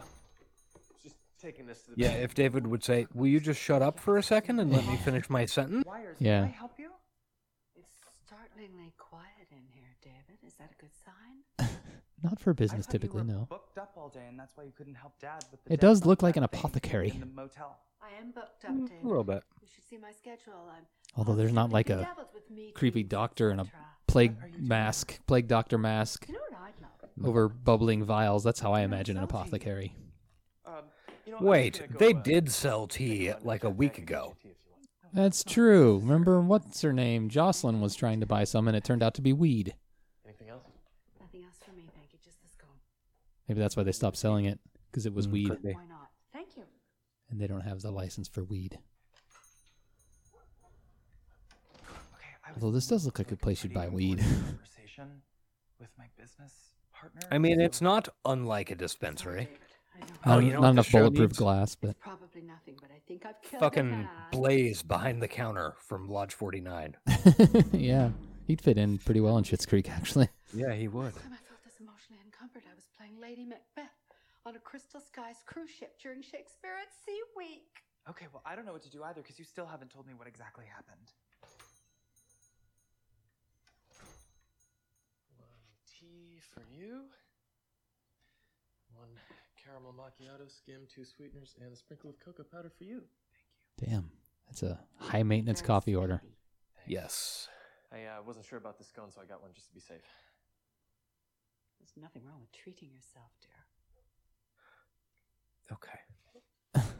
[1.03, 3.99] Just taking this to the Yeah, if David would say, Will you just shut up
[3.99, 5.85] for a second and let me finish my sentence?
[5.85, 6.17] Wires.
[6.19, 6.41] Yeah.
[6.41, 6.89] Can I help you?
[8.57, 10.39] It's startlingly quiet in here, David.
[10.45, 11.69] Is that a good sign?
[12.23, 13.47] Not for I business you typically, were no.
[13.49, 15.73] Booked up all day, and that's why you couldn't help Dad with the.
[15.73, 17.09] It does look like an apothecary.
[17.11, 17.77] in the motel.
[18.01, 19.03] I am booked up, Mm, David.
[19.03, 19.43] a little bit.
[19.61, 20.53] You should see my schedule.
[20.73, 20.83] I'm
[21.17, 23.65] Although there's not like a bedeviled with meetings, creepy doctor in a
[24.07, 24.67] plague What doing?
[24.67, 27.27] mask, plague doctor mask You know what I'd love?
[27.27, 28.43] over bubbling vials.
[28.43, 29.95] That's how I imagine an apothecary.
[30.65, 30.73] Um,
[31.25, 34.35] you know, Wait, they uh, did sell tea like a week ago.
[35.15, 35.99] That's true.
[35.99, 37.29] Remember what's her name?
[37.29, 39.73] Jocelyn was trying to buy some, and it turned out to be weed.
[40.25, 40.63] Anything else?
[41.21, 42.19] Nothing else for me, thank you.
[42.23, 42.69] Just this scone.
[43.47, 44.59] Maybe that's why they stopped selling it
[44.91, 45.73] because it was Mm, weed, could be.
[45.73, 46.09] Why not?
[46.33, 46.63] Thank you.
[47.29, 48.77] and they don't have the license for weed.
[52.13, 52.27] Okay.
[52.45, 54.19] I was Although this does look like a place you'd pretty buy weed.
[54.19, 55.21] important Conversation
[55.79, 56.53] with my business
[56.93, 57.21] partner.
[57.31, 59.47] I mean, it's not unlike a dispensary.
[59.99, 60.33] David, I know.
[60.33, 61.37] Oh, not you know not enough bulletproof needs?
[61.39, 64.07] glass, but It's probably nothing, but I think I've killed Fucking.
[64.31, 66.95] Blaze behind the counter from Lodge 49.
[67.73, 68.09] yeah,
[68.47, 70.29] he'd fit in pretty well in Schitt's Creek, actually.
[70.53, 71.05] Yeah, he would.
[71.05, 73.91] Last time I felt this emotionally encumbered, I was playing Lady Macbeth
[74.45, 77.83] on a Crystal Skies cruise ship during Shakespeare at Sea Week.
[78.09, 80.13] Okay, well, I don't know what to do either because you still haven't told me
[80.13, 81.09] what exactly happened.
[85.37, 85.49] One
[85.89, 87.01] tea for you.
[88.95, 89.09] One
[89.65, 93.01] caramel macchiato, skim, two sweeteners, and a sprinkle of cocoa powder for you.
[93.79, 93.97] Thank you.
[93.97, 94.11] Damn,
[94.47, 96.21] that's a high maintenance Very coffee order.
[96.21, 96.35] sleepy.
[96.87, 97.47] Yes.
[97.91, 100.01] I uh, wasn't sure about the scone, so I got one just to be safe.
[101.79, 103.51] There's nothing wrong with treating yourself, dear.
[105.71, 105.99] Okay.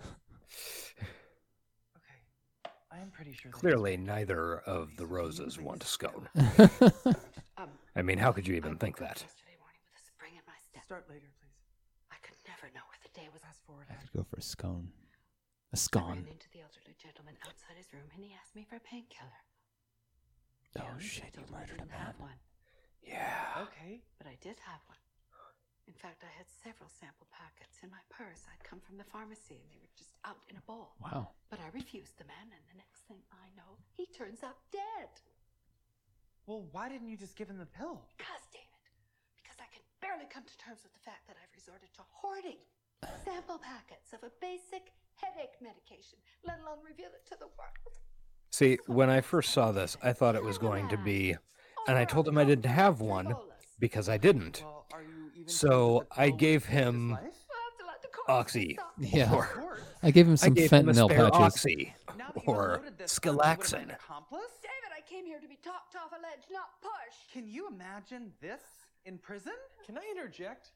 [1.98, 2.20] Okay.
[2.92, 3.52] I am pretty sure.
[3.52, 6.30] Clearly, neither of the roses want a scone.
[7.58, 9.24] Um, I mean, how could you I even think that?
[9.24, 10.84] Yesterday morning with a spring in my step.
[10.84, 11.56] Start later, please.
[12.12, 12.36] I could
[13.18, 13.42] never know where the day was.
[13.42, 13.88] Fast forward.
[13.90, 14.92] I could go for a scone.
[15.74, 16.04] A scone.
[16.04, 18.84] I ran into the elderly gentleman outside his room, and he asked me for a
[18.84, 19.42] painkiller.
[20.80, 22.32] Oh Yeah, I shit, you told him I murdered a have man.
[22.32, 22.40] one,
[23.04, 23.64] Yeah.
[23.68, 24.04] Okay.
[24.20, 25.00] but I did have one.
[25.88, 28.42] In fact, I had several sample packets in my purse.
[28.50, 30.98] I'd come from the pharmacy, and they were just out in a bowl.
[30.98, 31.30] Wow.
[31.54, 35.12] But I refused the man, and the next thing I know, he turns up dead.
[36.50, 38.02] Well, why didn't you just give him the pill?
[38.18, 38.82] Because, David,
[39.38, 42.60] because I can barely come to terms with the fact that I've resorted to hoarding
[43.24, 48.00] sample packets of a basic headache medication, let alone reveal it to the world.
[48.52, 51.36] See, when I first saw this, I thought it was going to be,
[51.88, 53.36] and I told him I didn't have one
[53.80, 54.62] because I didn't.
[54.64, 57.20] Well, are you even So, sure that the I gave would save his him life?
[57.22, 58.80] We'll have to let the court Oxy.
[59.00, 59.34] Yeah.
[59.34, 61.40] Or, I gave him I some gave fentanyl spare patches.
[61.42, 61.96] Oxy.
[62.18, 63.88] Now that you Or unloaded this, thought you would've been Skelaxin.
[63.88, 67.34] David, I came here to be talked off a ledge, not pushed.
[67.34, 68.62] Can you imagine this
[69.06, 69.54] in prison?
[69.86, 70.72] Can I interject?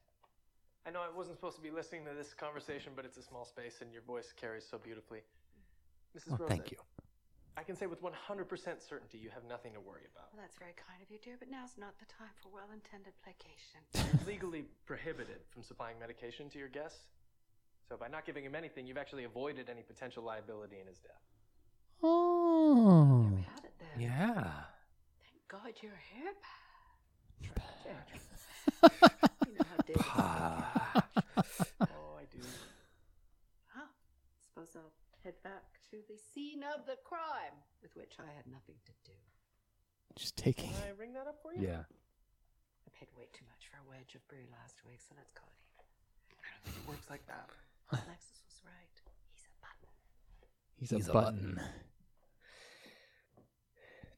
[0.86, 3.44] I know I wasn't supposed to be listening to this conversation, but it's a small
[3.44, 5.20] space and your voice carries so beautifully.
[6.16, 6.32] Mrs.
[6.32, 6.78] Oh, Rose, thank you.
[7.56, 8.10] I can say with 100%
[8.80, 10.32] certainty you have nothing to worry about.
[10.32, 13.80] Well, that's very kind of you, dear, but now's not the time for well-intended placation.
[13.94, 17.04] You're legally prohibited from supplying medication to your guests.
[17.88, 21.20] So by not giving him anything, you've actually avoided any potential liability in his death.
[22.02, 23.26] Oh.
[23.28, 23.98] There we had it there.
[23.98, 24.50] Yeah.
[25.20, 26.50] Thank God you're here, pal.
[29.46, 31.04] You know how David Ah.
[31.80, 32.38] Oh, I do.
[33.68, 33.86] Huh.
[34.40, 34.92] Suppose I'll
[35.24, 39.16] head back to the scene of the crime, with which I had nothing to do.
[40.16, 40.70] Just taking.
[40.70, 41.62] Can I ring that up for you?
[41.66, 41.84] Yeah.
[41.86, 45.48] I paid way too much for a wedge of brie last week, so let's call
[45.48, 45.84] it even.
[46.42, 47.48] I don't think it works like that.
[47.92, 48.96] Alexis was right.
[49.32, 49.90] He's a button.
[50.76, 51.54] He's a He's a button.
[51.54, 51.60] button.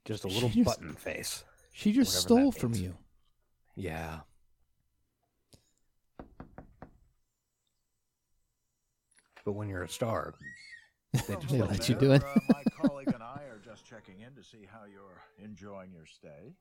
[0.05, 1.45] Just a little just- button face.
[1.75, 2.97] She just stole from you.
[3.77, 4.21] Yeah.
[9.45, 10.35] But when you're a star,
[11.13, 12.23] they just They let let you you do do it.
[12.25, 16.07] Uh, my colleague and I are just checking in to see how you're enjoying your
[16.07, 16.55] stay.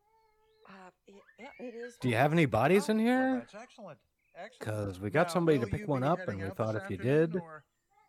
[0.67, 0.71] Uh,
[1.07, 1.97] it, yeah, it is.
[2.01, 3.35] Do you have any bodies in Well, here?
[3.39, 3.97] that's excellent.
[4.35, 4.59] Excellent.
[4.59, 7.35] Because we got Now, somebody to pick one up, and we thought if you did,
[7.35, 7.63] or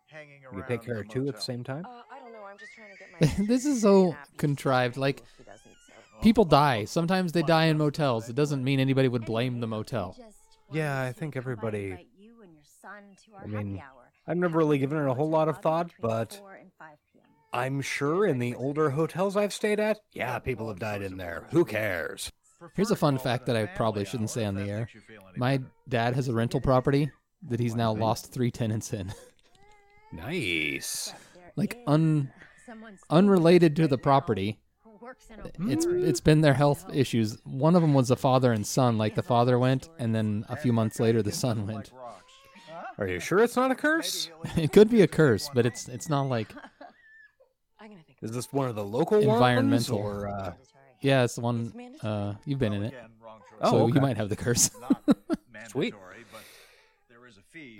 [0.07, 1.85] hanging you could around take care of two at the same time.
[1.85, 2.43] Uh, I don't know.
[2.49, 3.45] I'm just trying to get my.
[3.47, 4.95] this is so contrived.
[4.97, 6.21] Like She doesn't, so.
[6.21, 6.85] people die.
[6.85, 8.29] Sometimes they die in motels.
[8.29, 10.15] It doesn't mean anybody would blame the motel.
[10.71, 11.91] Yeah, I think everybody.
[11.91, 14.02] Invite you and your son to our I mean, happy hour.
[14.27, 17.25] I've never really given it a whole lot of thought, but 4 and 5 p.m.
[17.51, 21.47] I'm sure in the older hotels I've stayed at, yeah, people have died in there.
[21.51, 22.31] Who cares?
[22.75, 24.87] Here's a fun fact that I probably shouldn't say on the air.
[25.35, 25.59] My
[25.89, 27.11] dad has a rental property
[27.49, 29.13] that he's now lost three tenants in.
[30.11, 31.11] Nice.
[31.55, 32.31] like un
[33.09, 34.59] unrelated to the property.
[34.83, 37.39] who works in a It's it's been their health issues.
[37.45, 38.99] One of them was a father and son.
[38.99, 41.91] Like the father went, and then a few months later the son went.
[42.97, 44.29] Are you sure it's not a curse?
[44.55, 46.49] it could be a curse, but it's it's not like
[48.21, 50.01] Is this one of the local environmental.
[50.01, 50.27] ones or?
[50.29, 50.53] Uh...
[51.01, 51.73] Yeah, it's the one.
[52.01, 52.93] Uh, you've been in it,
[53.59, 53.95] Oh, so okay.
[53.95, 54.69] you might have the curse.
[55.67, 55.93] Sweet.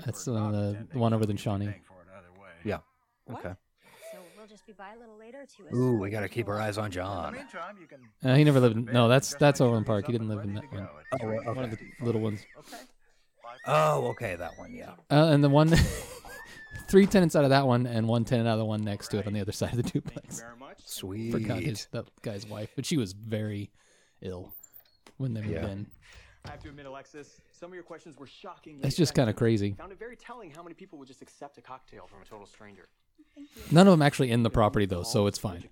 [0.06, 1.74] That's uh, the, the one over than Shawnee.
[2.66, 2.80] Yeah.
[3.32, 3.54] Okay.
[4.50, 7.36] Just be by a later to Ooh, we gotta keep our eyes on John.
[8.24, 8.76] Uh, he never lived.
[8.76, 10.06] In, no, that's that's Overland Park.
[10.06, 10.88] He didn't live in that one.
[11.14, 12.46] Oh, well, One of the little ones.
[13.66, 14.74] Oh, okay, that one.
[14.74, 14.92] Yeah.
[15.12, 15.74] Uh, and the one,
[16.88, 19.20] three tenants out of that one, and one tenant out of the one next to
[19.20, 20.40] it on the other side of the duplex.
[20.42, 20.80] very much.
[20.86, 21.32] Sweet.
[21.34, 23.72] Forgot his that guy's wife, but she was very
[24.22, 24.54] ill
[25.18, 25.68] when they moved Yeah.
[25.68, 25.88] in.
[26.46, 28.80] I have to admit, Alexis, some of your questions were shocking.
[28.82, 29.72] That's just kinda crazy.
[29.78, 32.46] Found it very telling how many people would just accept a cocktail from a total
[32.46, 32.90] stranger.
[33.72, 35.64] None of them actually in the property though, so it's fine.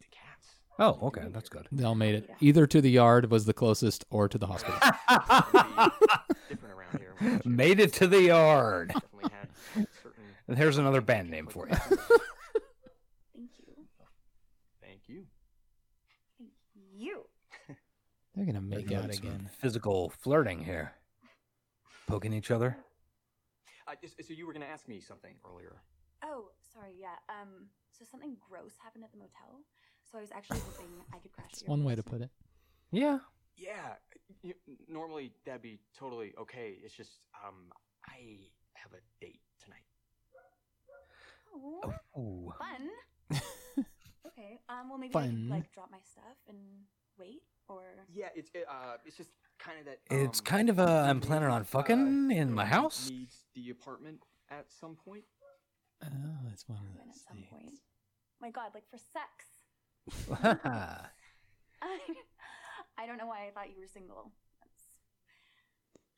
[0.80, 1.68] Oh, okay, that's good.
[1.74, 2.30] They all made it.
[2.40, 4.80] Either to the yard was the closest, or to the hospital.
[6.50, 7.42] Different around here.
[7.46, 8.90] Made it to the yard.
[8.90, 10.18] Definitely certain.
[10.48, 11.76] And here's another band name for you.
[11.76, 13.88] Thank you.
[14.82, 15.26] Thank you.
[16.38, 16.52] Thank
[16.94, 17.24] you.
[18.36, 19.50] They're gonna make We're out again.
[19.60, 20.94] Physical flirting here.
[22.06, 22.76] Poking each other.
[23.88, 25.82] Uh, so you were going to ask me something earlier.
[26.24, 26.94] Oh, sorry.
[27.00, 27.16] Yeah.
[27.30, 27.68] Um.
[27.98, 29.62] So something gross happened at the motel.
[30.12, 31.48] So I was actually hoping I could crash.
[31.52, 32.30] That's your one way to put it.
[32.92, 33.20] Yeah.
[33.56, 33.96] Yeah,
[34.44, 34.54] y
[34.88, 36.76] normally that'd be totally okay.
[36.84, 37.72] It's just, um,
[38.08, 39.86] I have a date tonight.
[41.54, 42.54] Oh, Ooh.
[42.58, 42.90] fun.
[44.28, 44.60] okay.
[44.70, 44.90] Um.
[44.90, 45.30] Well, maybe I Fun.
[45.30, 46.58] could like drop my stuff and
[47.20, 50.00] wait, or Yeah, it's it, uh, it's just kind of that.
[50.10, 50.84] It's um, kind of a.
[50.84, 53.10] I'm maybe, planning on uh, fucking in my house.
[53.10, 55.24] Needs the apartment at some point.
[56.04, 56.08] Oh,
[56.48, 57.50] that's one of at those some things.
[57.52, 57.80] point.
[58.42, 59.62] My God, like for sex.
[60.44, 61.06] yeah.
[61.82, 62.00] I,
[63.02, 64.32] I don't know why I thought you were single.
[64.62, 64.84] That's,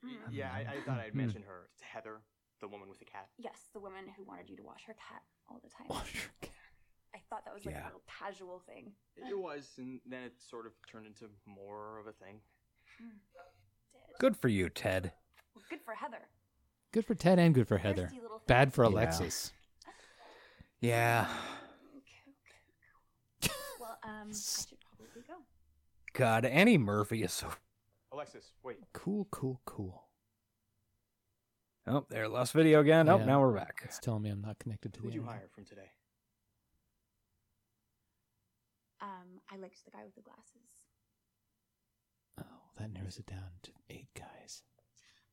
[0.04, 0.20] Mm.
[0.32, 1.18] Yeah, I, I thought I'd Hmm.
[1.20, 1.70] mention her.
[1.74, 2.20] It's Heather,
[2.60, 3.30] the woman with the cat.
[3.38, 5.88] Yes, the woman who wanted you to wash her cat all the time.
[5.90, 6.52] Wash your cat.
[7.16, 7.86] I thought that was like Yeah.
[7.86, 8.92] a little casual thing.
[9.16, 12.42] It was, and then it sort of turned into more of a thing.
[12.98, 14.20] Did.
[14.20, 15.14] Good for you, Ted.
[15.56, 16.28] Well, good for Heather.
[16.92, 18.04] Good for Ted and good for Heather.
[18.08, 18.90] Thirsty little Bad for Yeah.
[18.90, 19.54] Alexis.
[20.82, 21.28] Yeah.
[23.80, 25.36] Well, um, I should probably go.
[26.14, 27.50] God, Annie Murphy is so.
[28.12, 28.78] Alexis, wait.
[28.94, 30.04] Cool, cool, cool.
[31.88, 33.10] Oh, there, lost video again.
[33.10, 33.26] Oh, Yeah.
[33.26, 33.82] now we're back.
[33.84, 35.40] It's telling me I'm not connected to Who the would you internet.
[35.42, 35.92] hire from today?
[39.02, 40.70] Um, I liked the guy with the glasses.
[42.40, 42.44] Oh,
[42.78, 44.62] that narrows it down to eight guys.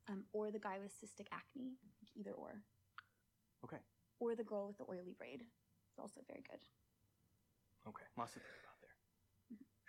[0.09, 1.77] Um, or the guy with cystic acne.
[2.01, 2.63] like Either or.
[3.65, 3.79] Okay.
[4.19, 5.43] Or the girl with the oily braid.
[5.91, 6.59] It's also very good.
[7.87, 8.05] Okay.
[8.17, 8.70] Lots to think about there.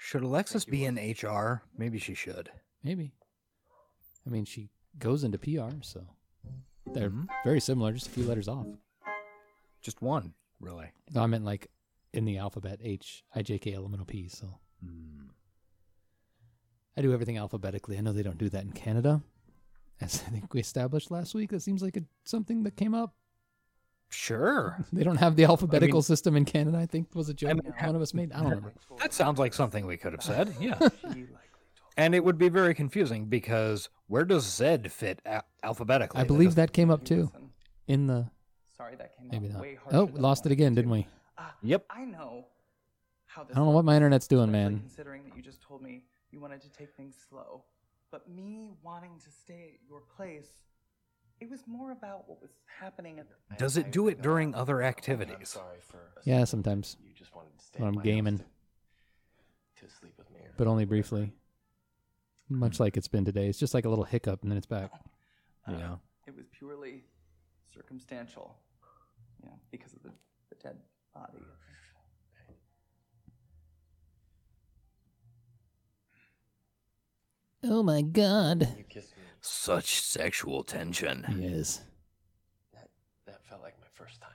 [0.04, 1.62] Should Alexis be in HR?
[1.78, 2.50] Maybe she should.
[2.84, 3.14] Maybe.
[4.26, 6.08] I mean, she goes into PR, so
[6.92, 7.28] they're Mhm.
[7.44, 8.66] very similar, just a few letters off.
[9.80, 10.92] Just one, really.
[11.14, 11.70] No, I meant like
[12.14, 14.28] in the alphabet H I J K L M N O P.
[14.28, 15.28] So Hmm.
[16.98, 17.96] I do everything alphabetically.
[17.98, 19.22] I know they don't do that in Canada,
[20.02, 21.52] as I think we established last week.
[21.52, 23.16] That seems like a, something that came up.
[24.12, 24.78] Sure.
[24.94, 26.78] They don't have the alphabetical system in Canada.
[26.78, 28.32] I think was a joke mean, one of us made.
[28.34, 28.74] I don't remember.
[29.00, 30.54] That sounds like something we could have said.
[30.60, 30.78] Yeah.
[31.98, 36.20] and it would be very confusing because where does Z fit a- alphabetically?
[36.22, 37.32] I believe doesn't- that came up too
[37.88, 38.30] in the
[38.78, 39.62] sorry that came maybe out not.
[39.62, 41.08] way harsher Oh, than I lost it again, didn't we?
[41.38, 41.86] Uh, Yep.
[41.90, 42.46] I know
[43.26, 44.80] how this I don't know what my internet's doing, man.
[44.80, 47.64] Considering that you just told me you wanted to take things slow,
[48.12, 50.50] but me wanting to stay at your place
[51.42, 53.56] it was more about what was happening at the.
[53.58, 55.50] Does it do it during other activities?
[55.50, 55.98] sorry for.
[56.24, 56.98] Yeah, sometimes.
[57.04, 60.30] You just wanted to stay When at I'm my house gaming, to, to sleep with
[60.32, 60.40] me.
[60.42, 61.34] Or but only briefly.
[62.48, 63.48] Much like it's been today.
[63.48, 64.92] It's just like a little hiccup and then it's back.
[65.68, 65.96] Uh, yeah.
[66.26, 67.04] It was purely
[67.72, 68.56] circumstantial,
[69.40, 70.10] you know, because of the,
[70.50, 70.76] the dead
[71.14, 71.38] body.
[77.64, 78.74] Oh my god.
[78.76, 79.24] You kissed me.
[79.42, 81.26] Such sexual tension.
[81.38, 81.82] Yes.
[82.74, 82.90] That
[83.26, 84.32] that felt like my first time.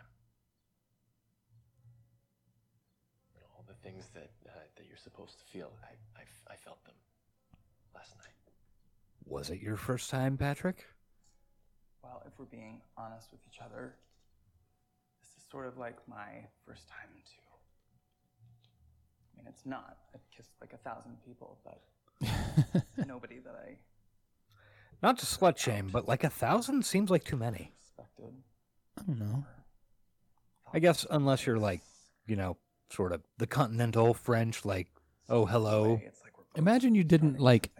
[3.34, 6.94] And all the things that uh, that you're supposed to feel, I I felt them
[7.94, 8.34] last night.
[9.24, 10.84] Was it your first time, Patrick?
[12.02, 13.94] Well, if we're being honest with each other,
[15.20, 17.42] this is sort of like my first time too.
[19.34, 19.98] I mean, it's not.
[20.14, 21.82] I've kissed like a thousand people, but
[23.06, 23.76] nobody that I
[25.02, 27.72] Not to slut shame, but like a thousand seems like too many.
[27.98, 29.44] I don't know.
[30.72, 31.82] I guess unless you're like,
[32.26, 32.56] you know,
[32.90, 34.88] sort of the continental French, like,
[35.28, 36.00] oh hello.
[36.54, 37.70] Imagine you didn't like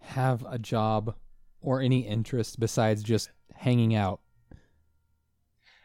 [0.00, 1.14] have a job
[1.60, 4.20] or any interest besides just hanging out.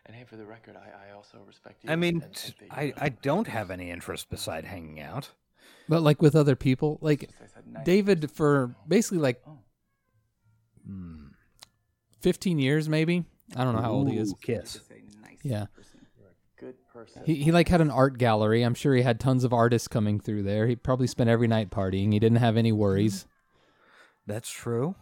[0.05, 1.89] And hey, for the record, I, I also respect you.
[1.89, 5.31] I mean, and t- think I, I don't have any interest beside hanging out.
[5.89, 7.29] But like with other people, like
[7.83, 9.59] David for basically like oh.
[10.85, 11.27] Hmm.
[12.21, 13.25] 15 years maybe.
[13.55, 14.31] I don't know how old he is.
[14.31, 14.79] Ooh, Kiss.
[15.43, 15.65] Yeah.
[16.57, 17.21] good person.
[17.25, 18.63] He he like had an art gallery.
[18.63, 20.65] I'm sure he had tons of artists coming through there.
[20.67, 22.11] He probably spent every night partying.
[22.13, 23.27] He didn't have any worries.
[24.25, 24.95] That's true.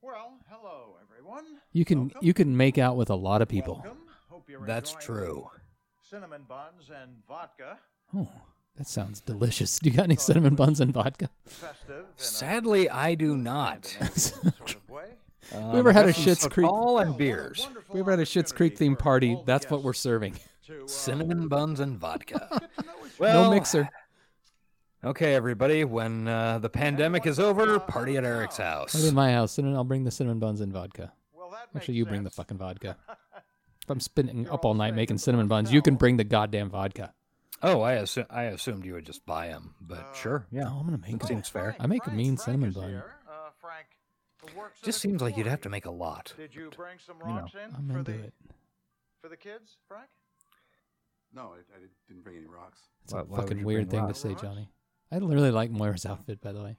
[0.00, 1.44] Well, hello, everyone.
[1.72, 3.84] You can you can make out with a lot of people.
[4.30, 5.48] Hope you're That's true.
[6.02, 7.78] Cinnamon buns and vodka.
[8.14, 8.28] Oh,
[8.76, 9.78] that sounds delicious.
[9.78, 11.30] Do you got any cinnamon buns and vodka?
[12.16, 13.86] Sadly, I do not.
[14.14, 14.76] sort
[15.72, 16.66] we ever had a got some Schitt's Creek?
[16.66, 17.68] Sotol and beers.
[17.90, 19.38] We ever had a Schitt's Creek themed party?
[19.46, 20.38] That's what we're serving.
[20.86, 22.68] Cinnamon buns and vodka.
[23.20, 23.88] no mixer.
[25.04, 25.84] Okay, everybody.
[25.84, 28.92] When uh, the pandemic is over, party at Eric's house.
[28.92, 29.76] Party at my house, cinnamon.
[29.76, 31.12] I'll bring the cinnamon buns and vodka.
[31.76, 32.96] Actually, you bring the fucking vodka.
[33.82, 37.12] If I'm spending up all night making cinnamon buns, you can bring the goddamn vodka.
[37.66, 40.64] Oh, I assu- I assumed you would just buy them, but Uh, sure, yeah.
[40.64, 41.28] No, I'm gonna make That them.
[41.28, 41.74] seems fair.
[41.80, 42.94] I make a mean cinnamon bun.
[42.94, 43.86] Uh, Frank,
[44.44, 46.34] the works of Just seems like you'd have to make a lot.
[46.36, 48.34] Did you bring some You know, rocks in I'm for into the it.
[49.22, 50.08] for the kids, Frank?
[51.32, 52.80] No, I, I didn't bring any rocks.
[53.04, 54.68] It's a fucking weird thing to say, Johnny.
[55.10, 56.76] I really like Moira's outfit, by the way.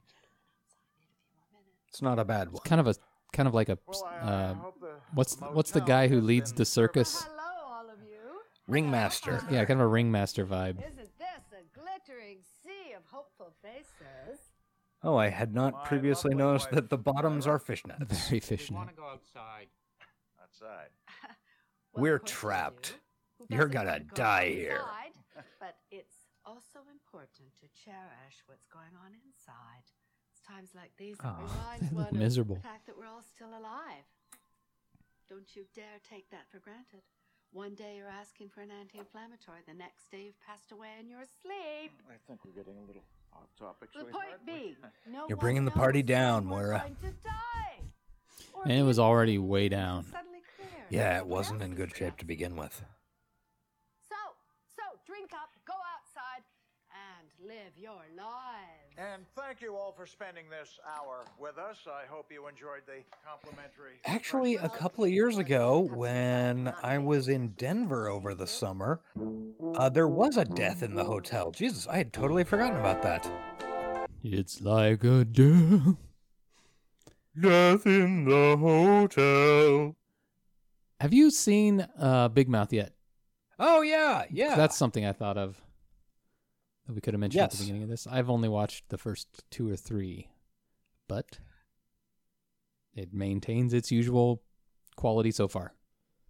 [1.89, 2.57] It's not a bad one.
[2.57, 2.95] It's kind of a
[3.33, 3.77] kind of like a
[4.21, 4.53] uh,
[5.13, 7.23] what's what's the guy who leads the circus?
[7.23, 8.41] Hello, all of you.
[8.67, 9.41] Ringmaster.
[9.51, 10.79] Yeah, kind of a ringmaster vibe.
[10.79, 14.39] Isn't this a glittering sea of hopeful faces?
[15.03, 18.07] Oh, I had not previously noticed that the bottoms are fishnets.
[18.29, 18.95] Very fishnet.
[18.95, 19.67] go outside.
[20.41, 20.89] Outside.
[21.95, 22.95] We're trapped.
[23.49, 24.81] You're gonna die here.
[24.81, 29.85] Inside, but it's also important to cherish what's going on inside.
[30.33, 32.55] It's times like these that Oh, reminds they look one miserable.
[32.57, 34.05] of the fact that we're all still alive.
[35.29, 37.01] Don't you dare take that for granted.
[37.55, 41.23] One day you're asking for an anti-inflammatory, the next day you've passed away in your
[41.41, 41.93] sleep.
[42.09, 43.87] I think we're getting a little off topic.
[43.93, 44.75] The point being,
[45.09, 46.91] no You're bringing the party down, we're Moira.
[47.01, 47.79] to die.
[48.65, 50.05] And it was already way down.
[50.89, 52.83] Yeah, it wasn't in good shape to begin with.
[54.09, 54.15] So,
[54.75, 56.43] so drink up, go outside,
[56.91, 58.84] and live your lives.
[58.97, 61.77] And thank you all for spending this hour with us.
[61.85, 63.99] I hope you enjoyed the complimentary.
[64.05, 69.01] Actually, a couple of years ago, when I was in Denver over the summer,
[69.75, 71.51] uh, there was a death in the hotel.
[71.51, 73.29] Jesus, I had totally forgotten about that.
[74.23, 75.97] It's like a death.
[77.37, 79.97] Death in the hotel.
[81.01, 82.93] Have you seen uh, Big Mouth yet?
[83.59, 84.55] Oh yeah, yeah.
[84.55, 85.64] That's something I thought of that
[86.87, 88.07] we could have mentioned at the beginning of this.
[88.07, 90.29] I've only watched the first two or three,
[91.07, 91.39] but
[92.95, 94.41] it maintains its usual
[94.95, 95.73] quality so far.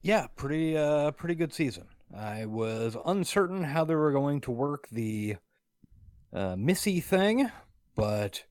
[0.01, 1.85] Yeah, pretty uh pretty good season.
[2.15, 5.37] I was uncertain how they were going to work the
[6.31, 7.51] uh Missy thing,
[7.95, 8.43] but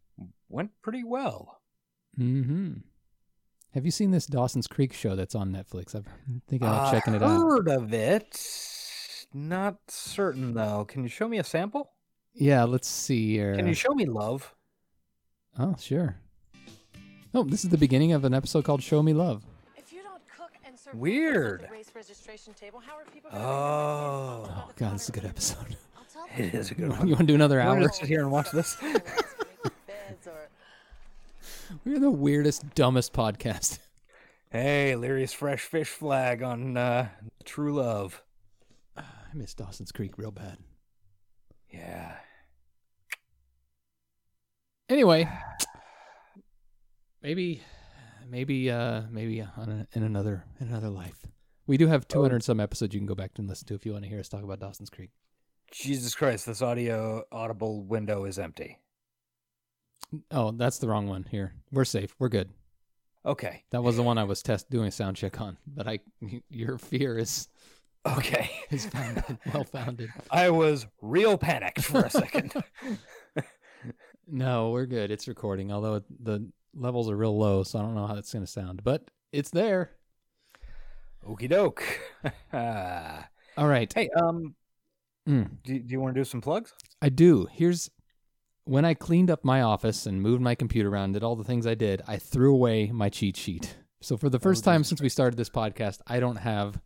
[0.48, 1.61] went pretty well.
[2.18, 2.74] Mm-hmm.
[3.72, 5.94] Have you seen this Dawson's Creek show that's on Netflix?
[5.94, 6.05] I'm
[6.48, 7.40] thinking about I checking it out.
[7.40, 8.38] heard of it.
[9.32, 10.84] Not certain though.
[10.84, 11.90] Can you show me a sample?
[12.35, 13.55] Yeah, let's see here.
[13.55, 14.55] Can you show me love?
[15.59, 16.16] Oh, sure.
[17.32, 19.45] Oh, this is the beginning of an episode called Show Me Love.
[19.76, 21.62] If you don't cook and serve Weird.
[21.62, 25.24] at the race registration table, how are people Oh, Oh, God, this is a good
[25.24, 25.76] episode.
[26.37, 27.07] it is a good one.
[27.09, 27.89] You wanna do another You wanna hour?
[27.89, 28.76] just sit here and watch this?
[31.85, 33.78] We're the weirdest, dumbest podcast.
[34.51, 37.09] Hey, Leery's fresh fish flag on uh,
[37.45, 38.22] True Love.
[38.97, 39.03] I
[39.35, 40.59] miss Dawson's Creek real bad.
[41.70, 42.16] Yeah.
[44.89, 45.28] Anyway,
[47.22, 47.62] maybe,
[48.28, 51.26] maybe, uh, maybe on a, in another in another life,
[51.66, 53.87] we do have two hundred some episodes you can go back and listen to if
[53.87, 55.11] you want to hear us talk about Dawson's Creek.
[55.72, 58.78] Jesus Christ, this audio audible window is empty.
[60.30, 61.24] Oh, that's the wrong one.
[61.30, 62.14] Here, we're safe.
[62.18, 62.51] We're good.
[63.26, 63.64] Okay.
[63.70, 66.01] That was the one I was test doing a sound check on, but I
[66.51, 67.49] your fear is
[68.07, 68.51] Okay.
[68.70, 70.11] is founded, well founded.
[70.30, 72.53] I was real panicked for a second.
[74.27, 75.11] No, we're good.
[75.11, 78.45] It's recording, although the levels are real low, so I don't know how it's going
[78.45, 79.91] to sound, but it's there.
[81.27, 81.83] Okie doke.
[82.53, 83.93] All right.
[83.93, 84.55] hey, um,
[85.27, 85.49] Mm.
[85.62, 86.75] do, do you want to do some plugs?
[87.01, 87.47] I do.
[87.51, 87.91] Here's
[88.64, 91.66] when I cleaned up my office and moved my computer around, did all the things
[91.66, 93.75] I did, I threw away my cheat sheet.
[94.03, 96.79] So for the first time since we started this podcast, I don't have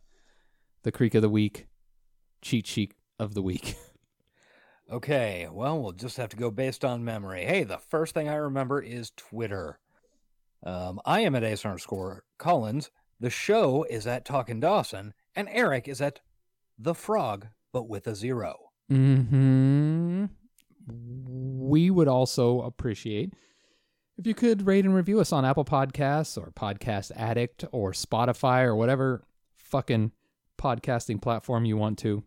[0.83, 1.67] the Creek of the Week
[2.41, 3.75] cheat sheet of the week.
[4.91, 7.45] Okay, well, we'll just have to go based on memory.
[7.45, 9.79] Hey, the first thing I remember is Twitter.
[10.63, 12.89] Um, I am at ace underscore Collins.
[13.19, 16.21] The show is at Talkin' Dawson, and Eric is at
[16.77, 18.55] the Frog, but with a zero.
[18.89, 20.25] hmm
[20.87, 23.33] We would also appreciate
[24.17, 28.63] if you could rate and review us on Apple Podcasts or Podcast Addict or Spotify
[28.63, 29.23] or whatever
[29.55, 30.11] fucking
[30.59, 32.23] podcasting platform you want to.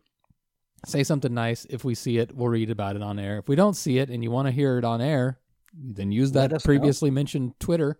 [0.84, 1.64] Say something nice.
[1.70, 3.38] If we see it, we'll read about it on air.
[3.38, 5.38] If we don't see it and you want to hear it on air,
[5.72, 6.68] then use that us know.
[6.68, 7.98] previously mentioned Twitter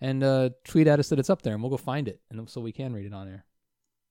[0.00, 2.48] and uh, tweet at us that it's up there, and we'll go find it, and
[2.48, 3.44] so we can read it on air.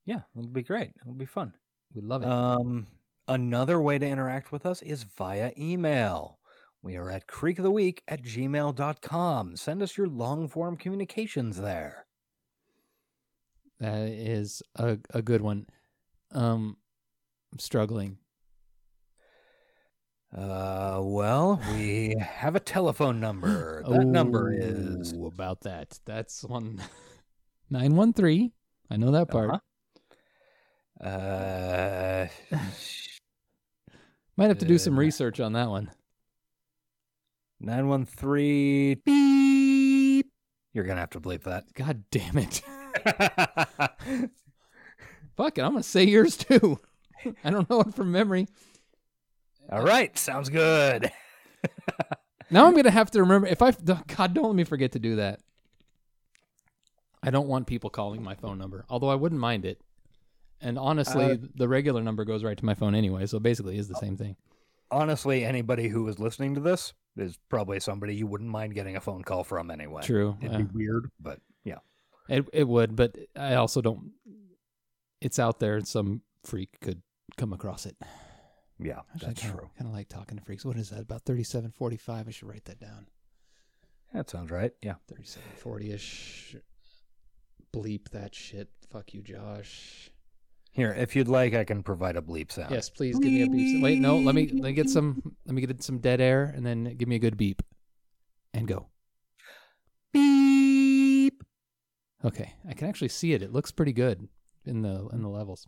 [0.05, 0.91] Yeah, it'll be great.
[1.01, 1.53] It'll be fun.
[1.93, 2.27] We love it.
[2.27, 2.87] Um,
[3.27, 6.39] another way to interact with us is via email.
[6.81, 9.55] We are at creekoftheweek at gmail.com.
[9.55, 12.05] Send us your long form communications there.
[13.79, 15.67] That is a a good one.
[16.31, 16.77] Um,
[17.53, 18.17] I'm struggling.
[20.35, 23.83] Uh, well, we have a telephone number.
[23.87, 25.99] That number is about that.
[26.05, 26.81] That's one
[27.69, 28.53] nine one three.
[28.89, 29.61] I know that part.
[30.99, 32.25] uh,
[34.35, 35.91] Might have to do some Uh, research on that one.
[37.59, 40.27] 913 beep.
[40.73, 41.65] You're going to have to bleep that.
[41.75, 42.61] God damn it!
[45.37, 46.79] Fuck it, I'm gonna say yours too.
[47.43, 48.47] I don't know it from memory.
[49.71, 51.11] All right, sounds good.
[52.51, 55.15] Now I'm gonna have to remember if I God don't let me forget to do
[55.15, 55.39] that.
[57.23, 59.81] I don't want people calling my phone number, although I wouldn't mind it.
[60.61, 63.87] And honestly, Uh, the regular number goes right to my phone anyway, so basically is
[63.87, 64.35] the same thing.
[64.91, 69.01] Honestly, anybody who is listening to this is probably somebody you wouldn't mind getting a
[69.01, 70.03] phone call from anyway.
[70.03, 71.79] True, It'd be weird, but yeah.
[72.29, 74.11] It it would, but I also don't.
[75.21, 77.01] It's out there, and some freak could
[77.37, 77.95] come across it.
[78.79, 79.69] Yeah, that's true.
[79.77, 80.65] Kind of like talking to freaks.
[80.65, 81.01] What is that?
[81.01, 82.27] About thirty-seven forty-five.
[82.27, 83.07] I should write that down.
[84.13, 84.71] That sounds right.
[84.81, 84.95] Yeah.
[85.07, 86.55] Thirty-seven forty-ish.
[87.73, 88.69] Bleep that shit.
[88.91, 90.11] Fuck you, Josh.
[90.71, 92.71] Here, if you'd like, I can provide a bleep sound.
[92.71, 93.81] Yes, please give me a beep.
[93.81, 94.17] Wait, no.
[94.17, 95.35] Let me let me get some.
[95.45, 97.61] Let me get some dead air, and then give me a good beep,
[98.53, 98.87] and go.
[100.11, 101.43] Beep.
[102.25, 103.43] Okay, I can actually see it.
[103.43, 104.27] It looks pretty good
[104.65, 105.67] in the in the levels.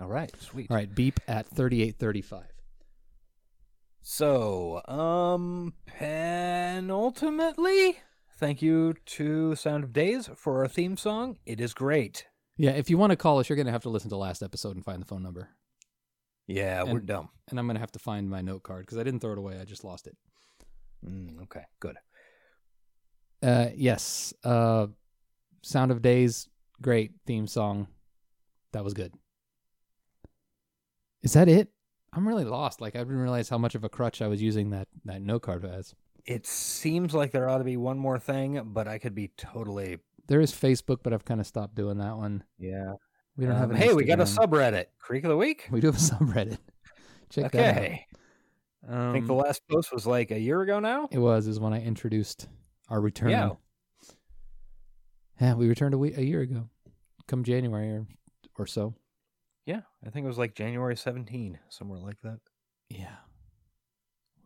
[0.00, 0.70] All right, sweet.
[0.70, 2.50] All right, beep at thirty-eight thirty-five.
[4.00, 7.96] So, um, penultimately,
[8.36, 11.36] thank you to Sound of Days for our theme song.
[11.46, 12.26] It is great.
[12.56, 14.76] Yeah, if you want to call us, you're gonna have to listen to last episode
[14.76, 15.50] and find the phone number.
[16.48, 17.28] Yeah, we're dumb.
[17.48, 19.58] And I'm gonna have to find my note card because I didn't throw it away.
[19.60, 20.16] I just lost it.
[21.06, 21.96] Mm, okay, good.
[23.42, 24.34] Uh, yes.
[24.42, 24.88] Uh,
[25.62, 26.48] Sound of Days,
[26.80, 27.86] great theme song.
[28.72, 29.14] That was good.
[31.22, 31.68] Is that it?
[32.12, 32.80] I'm really lost.
[32.80, 35.42] Like I didn't realize how much of a crutch I was using that that note
[35.42, 35.94] card as.
[36.24, 39.98] It seems like there ought to be one more thing, but I could be totally.
[40.28, 42.44] There is Facebook, but I've kind of stopped doing that one.
[42.58, 42.94] Yeah.
[43.36, 43.70] We don't have.
[43.70, 45.66] Um, an hey, we got a subreddit, Creek of the Week.
[45.70, 46.58] We do have a subreddit.
[47.30, 48.06] Check okay.
[48.82, 49.08] that out.
[49.10, 51.08] I think the Um, last post was like a year ago now.
[51.10, 52.48] It was is when I introduced
[52.88, 53.30] our return.
[53.30, 53.50] Yeah.
[55.40, 56.68] Yeah, we returned a week a year ago,
[57.26, 58.06] come January or
[58.58, 58.94] or so.
[59.64, 62.40] Yeah, I think it was like January 17, somewhere like that.
[62.88, 63.16] Yeah.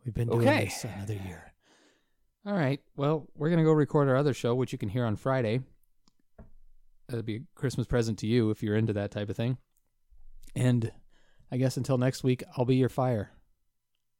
[0.05, 0.65] We've been doing Okay.
[0.65, 1.53] this another year.
[2.45, 2.79] All right.
[2.95, 5.61] Well, we're gonna go record our other show, which you can hear on Friday.
[7.07, 9.57] That'll be a Christmas present to you if you're into that type of thing.
[10.55, 10.91] And
[11.51, 13.31] I guess until next week, I'll be your fire.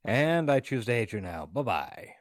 [0.04, 1.46] And I choose to hate you now.
[1.46, 2.14] Bye bye.